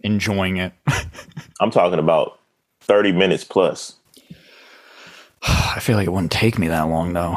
[0.00, 0.72] enjoying it.
[1.60, 2.38] I'm talking about
[2.80, 3.96] thirty minutes plus.
[5.42, 7.36] I feel like it wouldn't take me that long, though.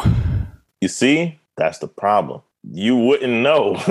[0.80, 2.42] You see, that's the problem.
[2.64, 3.76] You wouldn't know.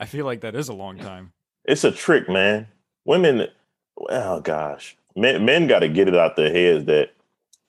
[0.00, 1.30] I feel like that is a long time.
[1.64, 2.66] it's a trick, man.
[3.04, 3.46] Women,
[4.10, 7.12] oh gosh, men men got to get it out their heads that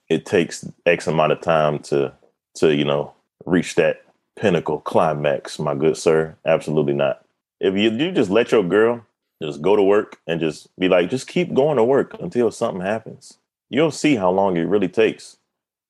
[0.09, 2.11] it takes X amount of time to
[2.55, 3.13] to you know
[3.45, 4.01] reach that
[4.39, 5.59] pinnacle climax.
[5.59, 7.25] My good sir, absolutely not.
[7.59, 9.05] If you you just let your girl
[9.41, 12.81] just go to work and just be like, just keep going to work until something
[12.81, 13.37] happens.
[13.69, 15.37] You'll see how long it really takes.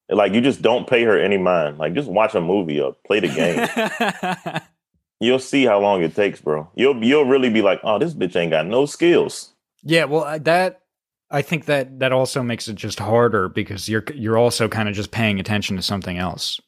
[0.09, 1.77] Like you just don't pay her any mind.
[1.77, 4.61] Like just watch a movie or play the game.
[5.21, 6.69] You'll see how long it takes, bro.
[6.75, 9.51] You'll you'll really be like, oh, this bitch ain't got no skills.
[9.83, 10.81] Yeah, well, that
[11.29, 14.95] I think that that also makes it just harder because you're you're also kind of
[14.95, 16.61] just paying attention to something else.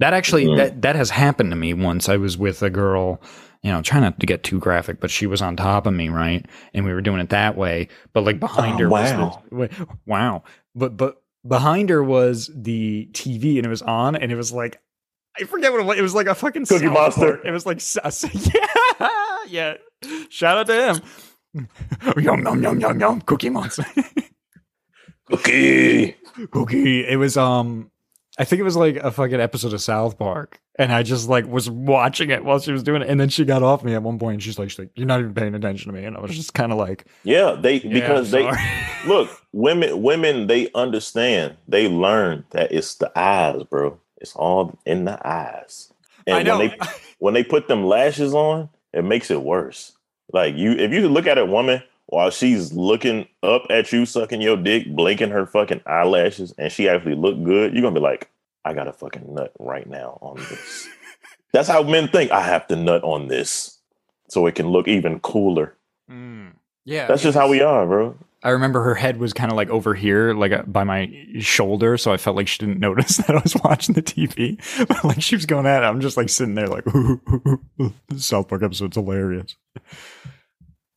[0.00, 0.56] That actually Mhm.
[0.56, 2.08] that that has happened to me once.
[2.08, 3.20] I was with a girl,
[3.62, 6.08] you know, trying not to get too graphic, but she was on top of me,
[6.08, 6.44] right?
[6.74, 9.42] And we were doing it that way, but like behind Oh, her wow.
[9.50, 10.42] was the, wow.
[10.74, 14.80] But but behind her was the TV and it was on and it was like
[15.40, 15.98] I forget what it was.
[15.98, 17.40] It was like a fucking Cookie Monster.
[17.46, 17.80] It was like
[18.54, 19.08] yeah,
[19.48, 19.74] yeah.
[20.28, 21.00] Shout out to
[21.54, 21.68] him.
[22.22, 23.20] yum yum yum yum yum.
[23.22, 23.84] Cookie Monster.
[25.26, 26.16] Cookie.
[26.50, 27.06] Cookie.
[27.06, 27.90] It was um,
[28.36, 31.46] I think it was like a fucking episode of South Park, and I just like
[31.46, 34.02] was watching it while she was doing it, and then she got off me at
[34.02, 36.16] one point, and she's like, she's like "You're not even paying attention to me," and
[36.16, 38.50] I was just kind of like, Yeah, they yeah, because they
[39.06, 40.02] look women.
[40.02, 41.56] Women they understand.
[41.68, 44.00] They learn that it's the eyes, bro.
[44.16, 45.92] It's all in the eyes.
[46.26, 46.58] And I know.
[46.58, 46.78] when they
[47.18, 49.92] when they put them lashes on, it makes it worse.
[50.32, 54.40] Like you, if you look at a woman while she's looking up at you, sucking
[54.40, 58.30] your dick, blinking her fucking eyelashes, and she actually look good, you're gonna be like,
[58.64, 60.88] I got a fucking nut right now on this.
[61.52, 62.30] That's how men think.
[62.30, 63.78] I have to nut on this
[64.28, 65.76] so it can look even cooler.
[66.10, 66.52] Mm.
[66.84, 68.16] Yeah, That's just how we are, bro.
[68.42, 71.96] I remember her head was kind of like over here, like uh, by my shoulder,
[71.96, 74.60] so I felt like she didn't notice that I was watching the TV.
[74.88, 76.84] But like she was going at it, I'm just like sitting there, like
[78.08, 79.56] this South Park episode's hilarious,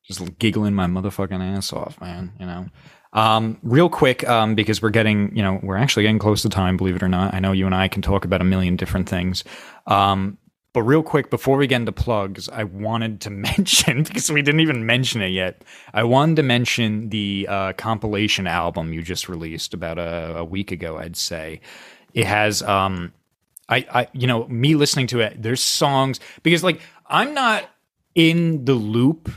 [0.08, 2.34] just giggling my motherfucking ass off, man.
[2.40, 2.66] You know.
[3.14, 6.78] Um, real quick, um, because we're getting, you know, we're actually getting close to time,
[6.78, 7.34] believe it or not.
[7.34, 9.44] I know you and I can talk about a million different things.
[9.88, 10.38] Um,
[10.74, 14.60] but real quick, before we get into plugs, I wanted to mention because we didn't
[14.60, 15.64] even mention it yet.
[15.94, 20.72] I wanted to mention the uh, compilation album you just released about a, a week
[20.72, 20.98] ago.
[20.98, 21.62] I'd say
[22.14, 22.62] it has.
[22.62, 23.14] Um,
[23.70, 25.42] I, I, you know, me listening to it.
[25.42, 27.68] There's songs because like I'm not
[28.14, 29.30] in the loop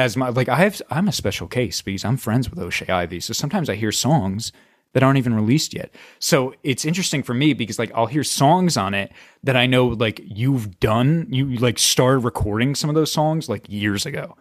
[0.00, 0.80] as my like I have.
[0.90, 3.20] I'm a special case because I'm friends with O'Shea Ivy.
[3.20, 4.50] So sometimes I hear songs
[4.92, 5.94] that aren't even released yet.
[6.18, 9.12] So it's interesting for me because like I'll hear songs on it
[9.44, 13.68] that I know like you've done, you like started recording some of those songs like
[13.68, 14.36] years ago.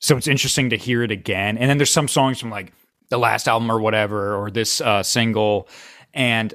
[0.00, 1.56] So it's interesting to hear it again.
[1.56, 2.72] And then there's some songs from like
[3.08, 5.68] the last album or whatever, or this uh, single.
[6.12, 6.52] And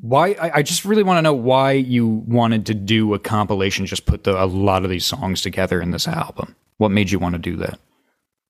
[0.00, 3.86] why I, I just really want to know why you wanted to do a compilation,
[3.86, 6.54] just put the, a lot of these songs together in this album.
[6.76, 7.78] What made you want to do that?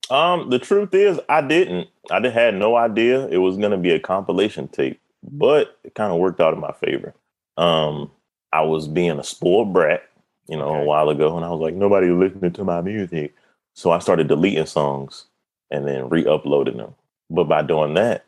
[0.09, 1.89] Um, the truth is, I didn't.
[2.11, 6.11] I did, had no idea it was gonna be a compilation tape, but it kind
[6.13, 7.13] of worked out in my favor.
[7.57, 8.11] Um,
[8.53, 10.03] I was being a spoiled brat,
[10.47, 13.33] you know, a while ago, and I was like, nobody listening to my music,
[13.73, 15.25] so I started deleting songs
[15.71, 16.93] and then re-uploading them.
[17.29, 18.25] But by doing that,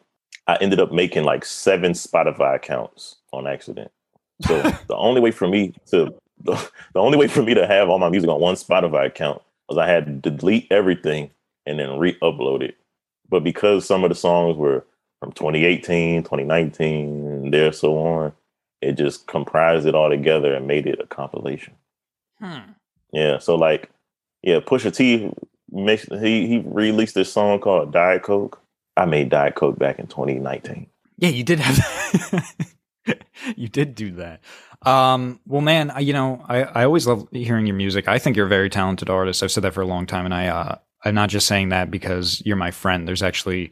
[0.48, 3.92] I ended up making like seven Spotify accounts on accident.
[4.42, 6.14] So the only way for me to
[6.44, 6.54] the,
[6.94, 9.78] the only way for me to have all my music on one Spotify account was
[9.78, 11.30] I had to delete everything
[11.68, 12.78] and then re-upload it.
[13.30, 14.86] But because some of the songs were
[15.20, 18.34] from 2018, 2019, and there so on,
[18.82, 21.74] it just comprised it all together and made it a compilation.
[22.40, 22.72] Hmm.
[23.12, 23.90] Yeah, so like,
[24.44, 25.32] yeah, Pusha T
[25.72, 28.62] makes he he released this song called Diet Coke.
[28.96, 30.88] I made Diet Coke back in 2019.
[31.18, 32.56] Yeah, you did have
[33.56, 34.42] you did do that.
[34.84, 38.08] Um, well, man, I, you know, I, I always love hearing your music.
[38.08, 39.42] I think you're a very talented artist.
[39.42, 40.76] I've said that for a long time, and I, uh,
[41.08, 43.08] I'm not just saying that because you're my friend.
[43.08, 43.72] There's actually,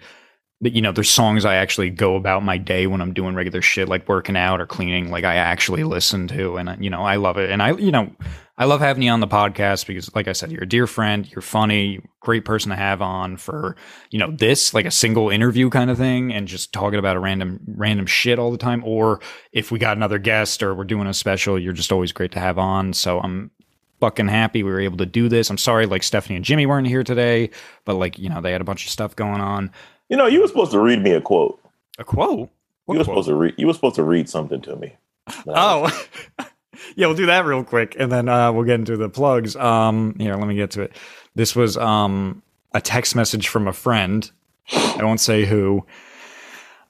[0.62, 3.90] you know, there's songs I actually go about my day when I'm doing regular shit
[3.90, 5.12] like working out or cleaning.
[5.12, 7.52] Like I actually listen to, and you know, I love it.
[7.52, 8.12] And I, you know,
[8.58, 11.30] I love having you on the podcast because, like I said, you're a dear friend.
[11.30, 13.76] You're funny, great person to have on for
[14.12, 17.20] you know this like a single interview kind of thing, and just talking about a
[17.20, 18.82] random random shit all the time.
[18.86, 19.20] Or
[19.52, 22.40] if we got another guest or we're doing a special, you're just always great to
[22.40, 22.94] have on.
[22.94, 23.52] So I'm
[24.00, 25.50] fucking happy we were able to do this.
[25.50, 27.50] I'm sorry, like Stephanie and Jimmy weren't here today,
[27.86, 29.72] but like you know they had a bunch of stuff going on.
[30.10, 31.60] You know, you were supposed to read me a quote.
[31.98, 32.50] A quote.
[32.86, 33.16] What you were quote?
[33.16, 33.56] supposed to read.
[33.58, 34.96] You were supposed to read something to me.
[35.48, 35.90] Oh.
[36.96, 39.56] yeah, we'll do that real quick and then uh, we'll get into the plugs.
[39.56, 40.96] Um here, let me get to it.
[41.34, 42.44] This was um
[42.74, 44.30] a text message from a friend.
[44.72, 45.86] I won't say who.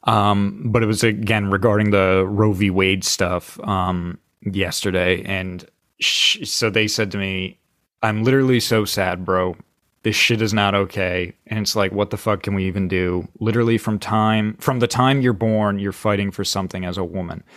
[0.04, 5.66] Um but it was again regarding the Roe v Wade stuff um yesterday and
[6.02, 7.60] so they said to me,
[8.02, 9.56] "I'm literally so sad, bro.
[10.04, 13.28] This shit is not okay." And it's like, what the fuck can we even do?
[13.40, 17.44] Literally from time from the time you're born, you're fighting for something as a woman.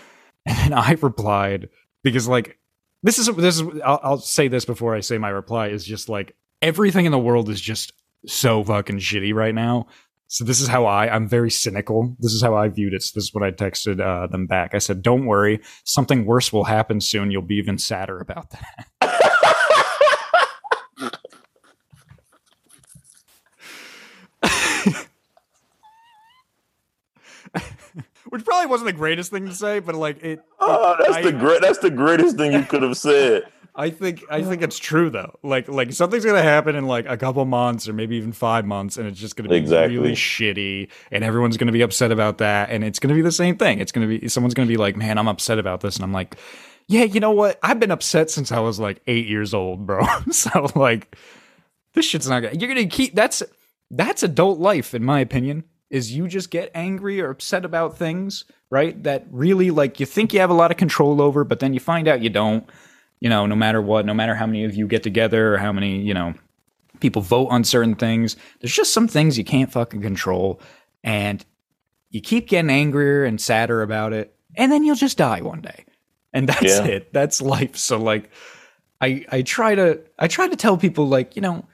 [0.46, 1.68] And I replied
[2.02, 2.58] because like
[3.02, 6.08] this is this is I'll, I'll say this before I say my reply is just
[6.08, 7.92] like everything in the world is just
[8.26, 9.86] so fucking shitty right now.
[10.30, 12.14] So this is how I I'm very cynical.
[12.18, 13.02] This is how I viewed it.
[13.02, 14.74] So this is what I texted uh, them back.
[14.74, 17.30] I said, "Don't worry, something worse will happen soon.
[17.30, 18.84] You'll be even sadder about that."
[28.28, 30.40] Which probably wasn't the greatest thing to say, but like it.
[30.60, 31.62] Oh, that's I- the great.
[31.62, 33.44] That's the greatest thing you could have said.
[33.74, 35.38] I think I think it's true though.
[35.42, 38.96] Like like something's gonna happen in like a couple months or maybe even five months,
[38.96, 39.96] and it's just gonna be Exactly.
[39.98, 43.56] really shitty, and everyone's gonna be upset about that, and it's gonna be the same
[43.56, 43.78] thing.
[43.78, 46.36] It's gonna be someone's gonna be like, "Man, I'm upset about this," and I'm like,
[46.88, 47.58] "Yeah, you know what?
[47.62, 50.04] I've been upset since I was like eight years old, bro.
[50.30, 51.16] so like,
[51.94, 52.54] this shit's not gonna.
[52.56, 53.42] You're gonna keep that's
[53.90, 55.64] that's adult life, in my opinion.
[55.90, 59.02] Is you just get angry or upset about things, right?
[59.04, 61.80] That really like you think you have a lot of control over, but then you
[61.80, 62.68] find out you don't
[63.20, 65.72] you know, no matter what, no matter how many of you get together or how
[65.72, 66.34] many, you know,
[67.00, 70.60] people vote on certain things, there's just some things you can't fucking control.
[71.04, 71.44] And
[72.10, 74.34] you keep getting angrier and sadder about it.
[74.56, 75.84] And then you'll just die one day.
[76.32, 76.84] And that's Yeah.
[76.84, 77.12] it.
[77.12, 77.76] That's life.
[77.76, 78.30] So like
[79.00, 81.66] I I try to I try to tell people like, you know,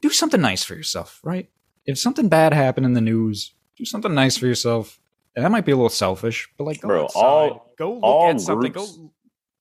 [0.00, 1.48] do something nice for yourself, right?
[1.86, 4.98] If something bad happened in the news, do something nice for yourself.
[5.34, 8.34] And that might be a little selfish, but like go Bro, outside, all- go look
[8.34, 9.10] at something, groups- go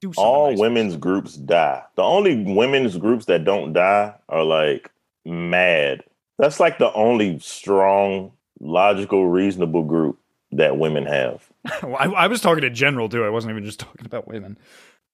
[0.01, 1.83] do All nice women's groups die.
[1.95, 4.91] The only women's groups that don't die are like
[5.25, 6.03] mad.
[6.37, 10.19] That's like the only strong, logical, reasonable group
[10.51, 11.47] that women have.
[11.83, 13.23] Well, I, I was talking to general too.
[13.23, 14.57] I wasn't even just talking about women.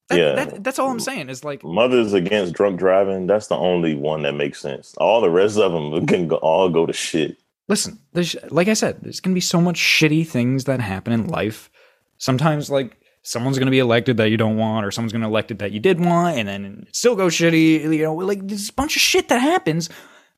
[0.10, 0.36] That- Yeah.
[0.36, 1.30] that- that's all I'm saying.
[1.30, 3.26] Is like, Mothers against drunk driving.
[3.28, 4.94] That's the only one that makes sense.
[4.98, 7.38] All the rest of them can go, all go to shit.
[7.70, 8.00] listen.
[8.14, 11.70] There's like I said, there's gonna be so much shitty things that happen in life.
[12.18, 15.60] Sometimes like someone's gonna be elected that you don't want, or someone's gonna be elected
[15.60, 17.82] that you did want, and then it still goes shitty.
[17.82, 19.90] You know, like there's a bunch of shit that happens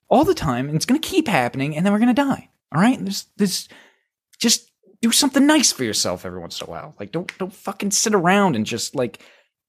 [0.09, 2.49] all the time, and it's gonna keep happening, and then we're gonna die.
[2.73, 3.67] All right, there's this.
[4.39, 4.71] Just
[5.01, 6.95] do something nice for yourself every once in a while.
[6.99, 9.19] Like don't don't fucking sit around and just like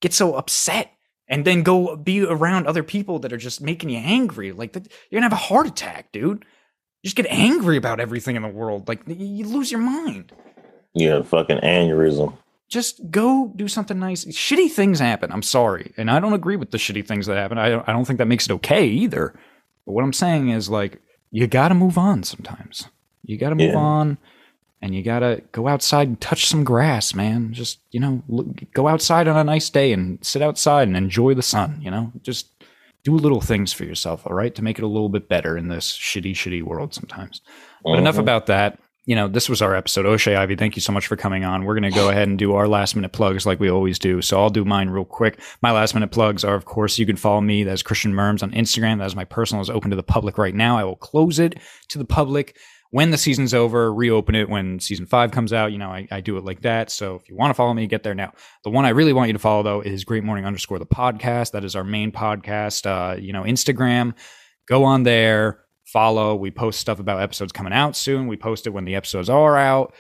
[0.01, 0.91] get so upset
[1.29, 4.53] and then go be around other people that are just making you angry.
[4.53, 6.45] Like that, you're gonna have a heart attack, dude.
[7.03, 8.89] You just get angry about everything in the world.
[8.89, 10.33] Like you lose your mind.
[10.95, 12.37] Yeah, fucking aneurysm.
[12.69, 14.25] Just go do something nice.
[14.25, 15.31] Shitty things happen.
[15.31, 17.59] I'm sorry, and I don't agree with the shitty things that happen.
[17.59, 19.35] I don't, I don't think that makes it okay either.
[19.87, 21.01] But what I'm saying is like
[21.31, 22.89] you got to move on sometimes.
[23.25, 23.79] You got to move Yeah.
[23.79, 24.19] on,
[24.83, 27.53] and you got to go outside and touch some grass, man.
[27.53, 31.35] Just you know, look, go outside on a nice day and sit outside and enjoy
[31.35, 31.81] the sun.
[31.83, 32.49] You know, just
[33.05, 35.69] do little things for yourself, all right, to make it a little bit better in
[35.69, 37.43] this shitty, shitty world sometimes.
[37.85, 38.21] But enough Mhm.
[38.21, 38.79] about that.
[39.07, 40.07] You know, this was our episode.
[40.07, 41.65] O'Shea Ivy, thank you so much for coming on.
[41.65, 44.23] We're going to go ahead and do our last minute plugs like we always do.
[44.23, 45.41] So I'll do mine real quick.
[45.61, 47.65] My last minute plugs are, of course, you can follow me.
[47.65, 48.99] That's Christian Merms on Instagram.
[48.99, 50.79] That is my personal is open to the public right now.
[50.79, 52.57] I will close it to the public
[52.95, 55.73] when the season's over, reopen it when season five comes out.
[55.73, 56.93] You know, I, I do it like that.
[56.93, 58.33] So if you want to follow me, get there now.
[58.63, 61.51] The one I really want you to follow, though, is Great Morning underscore the podcast.
[61.51, 62.87] That is our main podcast.
[62.87, 64.15] Uh, you know, Instagram.
[64.67, 65.64] Go on there,
[65.95, 66.35] follow.
[66.35, 68.27] We post stuff about episodes coming out soon.
[68.27, 69.95] We post it when the episodes are out.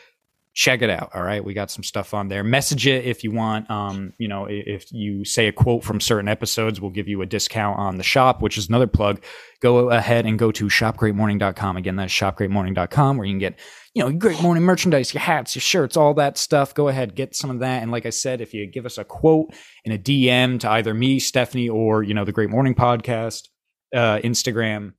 [0.53, 1.11] check it out.
[1.15, 2.43] All right, we got some stuff on there.
[2.45, 3.71] Message it if you want.
[3.71, 7.27] Um, you know, if you say a quote from certain episodes, we'll give you a
[7.27, 9.23] discount on the shop, which is another plug.
[9.61, 11.77] Go ahead and go to shopgreatmorning.com.
[11.77, 13.59] Again, that's shopgreatmorning.com where you can get
[13.95, 16.75] you know, great morning merchandise, your hats, your shirts, all that stuff.
[16.75, 17.81] Go ahead, get some of that.
[17.81, 20.93] And like I said, if you give us a quote in a DM to either
[20.93, 23.49] me, Stephanie, or, you know, the Great Morning Podcast,
[23.95, 24.95] uh, Instagram,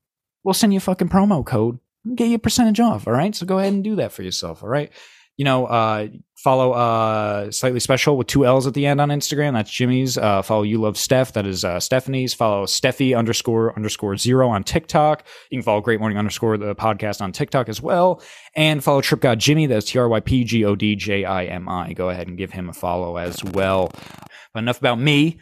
[0.45, 3.07] we'll send you a fucking promo code and get you a percentage off.
[3.07, 3.35] All right.
[3.35, 4.63] So go ahead and do that for yourself.
[4.63, 4.91] All right.
[5.37, 9.51] You know, uh, follow uh, Slightly Special with two L's at the end on Instagram.
[9.51, 10.17] That's Jimmy's.
[10.17, 11.33] Uh, follow You Love Steph.
[11.33, 12.33] That is uh, Stephanie's.
[12.33, 15.25] Follow Steffi underscore underscore zero on TikTok.
[15.49, 18.21] You can follow Great Morning underscore the podcast on TikTok as well.
[18.55, 19.65] And follow Trip God Jimmy.
[19.65, 21.91] That's T R Y P G O D J I M I.
[21.91, 23.91] Go ahead and give him a follow as well.
[24.53, 25.39] But enough about me.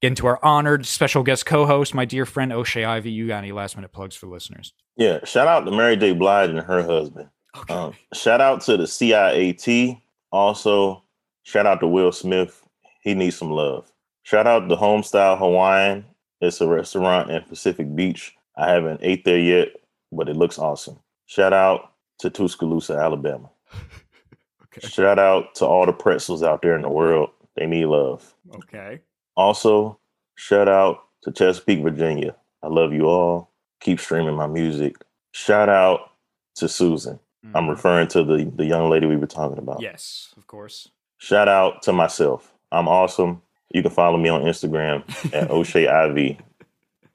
[0.00, 3.10] Into our honored special guest co host, my dear friend O'Shea Ivy.
[3.10, 4.72] You got any last minute plugs for listeners?
[4.96, 6.12] Yeah, shout out to Mary J.
[6.12, 7.28] Blige and her husband.
[7.56, 7.74] Okay.
[7.74, 10.00] Um, shout out to the CIAT.
[10.30, 11.02] Also,
[11.42, 12.62] shout out to Will Smith.
[13.00, 13.90] He needs some love.
[14.22, 16.04] Shout out to Homestyle Hawaiian.
[16.40, 18.36] It's a restaurant in Pacific Beach.
[18.56, 19.68] I haven't ate there yet,
[20.12, 20.98] but it looks awesome.
[21.26, 23.50] Shout out to Tuscaloosa, Alabama.
[24.62, 24.86] okay.
[24.86, 27.30] Shout out to all the pretzels out there in the world.
[27.56, 28.32] They need love.
[28.54, 29.00] Okay.
[29.38, 29.98] Also,
[30.34, 32.34] shout out to Chesapeake, Virginia.
[32.62, 33.50] I love you all.
[33.80, 34.96] Keep streaming my music.
[35.30, 36.10] Shout out
[36.56, 37.20] to Susan.
[37.54, 37.70] I'm Mhm.
[37.70, 39.80] referring to the the young lady we were talking about.
[39.80, 40.88] Yes, of course.
[41.18, 42.52] Shout out to myself.
[42.72, 43.40] I'm awesome.
[43.70, 46.36] You can follow me on Instagram at O'Shea IV.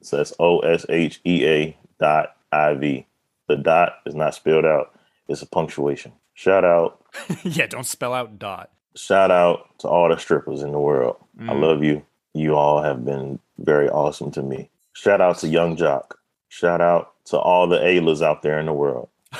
[0.00, 3.06] So that's O S H E A dot I V.
[3.48, 4.98] The dot is not spelled out.
[5.28, 6.12] It's a punctuation.
[6.32, 7.04] Shout out.
[7.44, 8.70] yeah, don't spell out dot.
[8.96, 11.16] Shout out to all the strippers in the world.
[11.38, 11.60] I Mm.
[11.60, 12.02] love you.
[12.34, 14.70] You all have been very awesome to me.
[14.92, 16.12] Shout out to Yung Joc.
[16.48, 19.08] Shout out to all the Aylas out there in the world.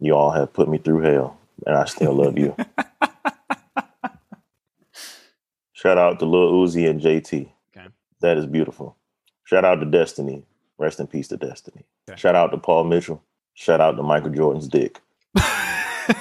[0.00, 1.36] You all have put me through hell,
[1.66, 2.54] and I still love you.
[5.72, 7.48] Shout out to Lil Uzi and JT.
[7.76, 7.88] Okay.
[8.20, 8.96] That is beautiful.
[9.44, 10.44] Shout out to Destiny.
[10.78, 11.84] Rest in peace to Destiny.
[12.08, 12.16] Okay.
[12.18, 13.22] Shout out to Paul Mitchell.
[13.54, 15.00] Shout out to Michael Jordan's dick.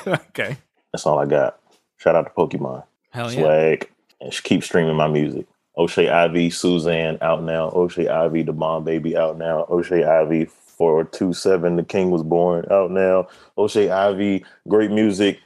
[0.07, 0.57] okay.
[0.91, 1.59] That's all I got.
[1.97, 2.83] Shout out to Pokemon.
[3.11, 3.39] Hell yeah.
[3.39, 3.91] Swag.
[4.21, 5.45] And keep streaming my music.
[5.77, 7.69] O'Shea Ivy, Suzanne out now.
[7.69, 9.65] O'Shea Ivy, the Bomb Baby out now.
[9.69, 13.27] O'Shea Ivy, 427, The King Was Born out now.
[13.57, 15.39] O'Shea Ivy, great music.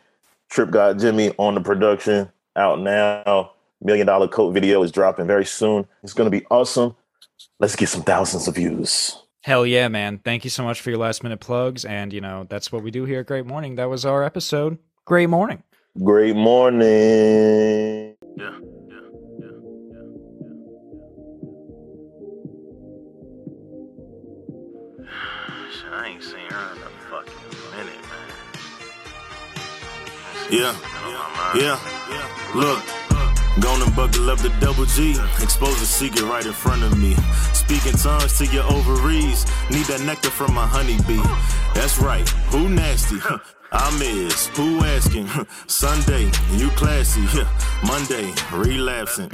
[0.50, 3.52] Trip God Jimmy on the production out now.
[3.82, 5.88] Million Dollar Coat video is dropping very soon.
[6.04, 6.96] It's going to be awesome.
[7.60, 9.18] Let's get some thousands of views.
[9.44, 10.20] Hell yeah, man.
[10.20, 11.84] Thank you so much for your last minute plugs.
[11.84, 13.76] And, you know, that's what we do here at Great Morning.
[13.76, 14.78] That was our episode.
[15.06, 15.64] Great morning.
[16.04, 18.16] Great morning.
[18.38, 18.71] Shit,
[30.52, 30.76] Yeah,
[31.56, 31.80] yeah,
[32.54, 33.01] look.
[33.60, 37.16] Gonna buckle up the double G, expose a secret right in front of me.
[37.54, 41.22] Speaking tongues to your ovaries, need that nectar from a honeybee.
[41.76, 43.18] That's right, who nasty?
[43.74, 45.28] I'm is, who asking?
[45.68, 47.28] Sunday, you classy.
[47.86, 49.30] Monday, relapsing.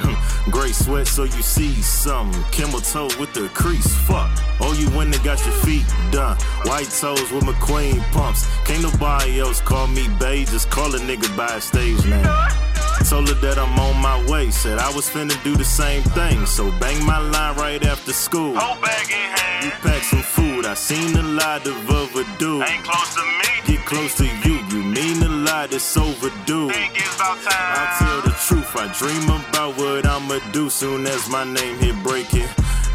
[0.49, 2.43] Great sweat so you see something.
[2.51, 4.31] Camel toe with the crease, fuck.
[4.59, 6.37] Oh, you went and got your feet done.
[6.65, 8.47] White toes with McQueen pumps.
[8.65, 12.66] Can't nobody else call me bae, just call a nigga by a stage name.
[13.05, 14.49] Told her that I'm on my way.
[14.51, 16.45] Said I was finna do the same thing.
[16.45, 18.55] So bang my line right after school.
[18.57, 19.65] Whole bag in hand.
[19.65, 20.65] You pack some food.
[20.65, 22.63] I seen a lot of overdue.
[22.63, 23.47] Ain't close to me.
[23.65, 24.55] Get close to you.
[24.71, 25.73] You mean a lot.
[25.73, 26.69] It's overdue.
[26.69, 27.73] Think it's about time.
[27.81, 28.75] I tell the truth.
[28.75, 32.49] I dream about what I'ma do soon as my name hit breaking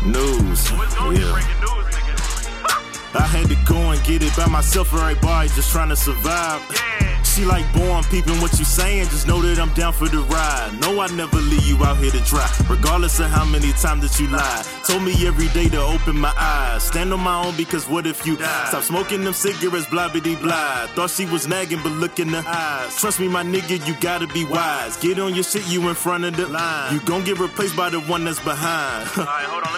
[0.05, 0.71] news.
[0.71, 0.79] Yeah.
[1.01, 1.15] on?
[1.15, 3.15] Breaking news, nigga.
[3.15, 6.61] I had to go and get it by myself, everybody just trying to survive.
[6.71, 7.22] Yeah.
[7.35, 10.79] She like born peeping what you saying, just know that I'm down for the ride.
[10.83, 14.21] No, I never leave you out here to dry, regardless of how many times that
[14.21, 14.63] you lie.
[14.87, 18.27] Told me every day to open my eyes, stand on my own because what if
[18.27, 20.87] you stop smoking them cigarettes, blah bitty blah.
[20.89, 23.01] Thought she was nagging, but look in the eyes.
[23.01, 24.99] Trust me, my nigga, you gotta be wise.
[24.99, 26.93] Get on your shit, you in front of the line.
[26.93, 29.09] You gon' get replaced by the one that's behind.
[29.17, 29.27] On.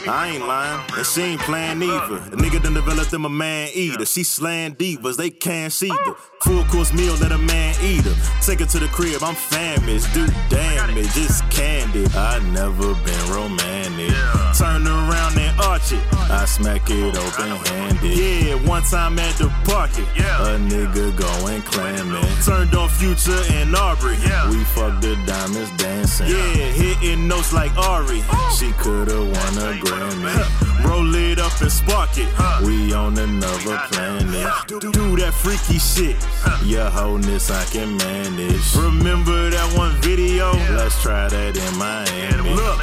[0.08, 2.18] I ain't lying, and she ain't playing either.
[2.18, 4.04] The nigga done developed them a man eater.
[4.06, 8.16] She slaying divas, they can't see the full course meal that a man eat her.
[8.40, 12.06] Take her to the crib, I'm famished, do damage, it's candy.
[12.14, 14.14] I never been romantic.
[14.56, 18.18] Turn around and arch it, I smack it oh, open handed.
[18.18, 22.24] Yeah, one time at the party, a nigga going clamming.
[22.44, 24.16] Turned on Future and Aubrey,
[24.50, 26.28] we fucked the diamonds dancing.
[26.28, 28.56] Yeah, hitting notes like Ari, oh.
[28.58, 30.70] she coulda won a Grammy.
[30.84, 32.28] Roll it up and spark it.
[32.64, 34.46] We on another planet.
[34.66, 36.16] Do, do that freaky shit.
[36.64, 38.74] Your wholeness I can manage.
[38.76, 40.52] Remember that one video?
[40.76, 42.54] Let's try that in Miami.
[42.54, 42.82] Look,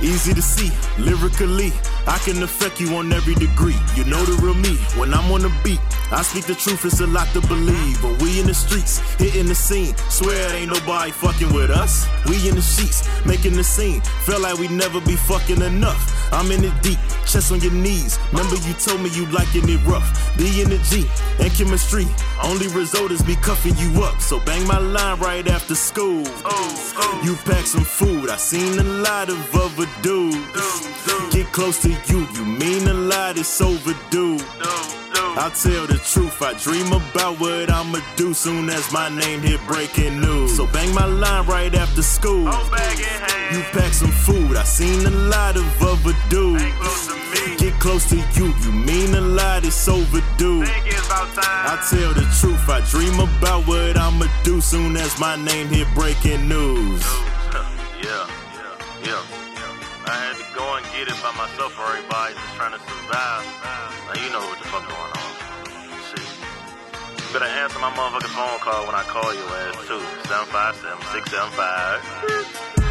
[0.00, 0.70] easy to see.
[0.98, 1.72] Lyrically,
[2.06, 3.76] I can affect you on every degree.
[3.94, 4.76] You know the real me.
[4.98, 5.80] When I'm on the beat,
[6.10, 6.84] I speak the truth.
[6.84, 8.00] It's a lot to believe.
[8.02, 9.94] But we in the streets, hitting the scene.
[10.08, 12.06] Swear it ain't nobody fucking with us.
[12.26, 14.00] We in the sheets, making the scene.
[14.24, 16.32] Feel like we never be fucking enough.
[16.32, 18.18] I'm in it deep, chest on your knees.
[18.32, 20.08] Remember you told me you liking it rough.
[20.36, 20.44] The
[20.88, 21.06] G
[21.40, 22.06] and chemistry.
[22.42, 24.20] Only result is me cuffing you up.
[24.20, 26.22] So bang my line right after school.
[26.44, 27.20] Oh, oh.
[27.24, 28.30] You pack some food.
[28.30, 30.88] I seen a lot of other dudes.
[31.32, 32.26] Get close to you.
[32.34, 33.38] You mean a lot.
[33.38, 34.38] It's overdue.
[35.34, 36.42] I'll tell the truth.
[36.42, 40.56] I dream about what I'ma do soon as my name hit breaking news.
[40.56, 42.44] So bang my line right after school.
[42.44, 44.56] You pack some food.
[44.56, 46.62] I seen a lot of other dudes.
[47.58, 48.52] Get close to you.
[48.62, 49.64] You mean a lot.
[49.64, 50.64] It's overdue.
[50.64, 52.68] I tell the truth.
[52.68, 57.02] I dream about what I'ma do soon as my name hit breaking news.
[58.02, 59.31] Yeah, yeah, yeah.
[61.02, 63.42] Get it by myself for everybody just trying to survive.
[64.06, 65.34] Now you know what the fuck going on.
[66.06, 66.22] Shit.
[67.18, 69.98] You better answer my motherfucking phone call when I call your ass too.
[70.30, 72.81] 757 675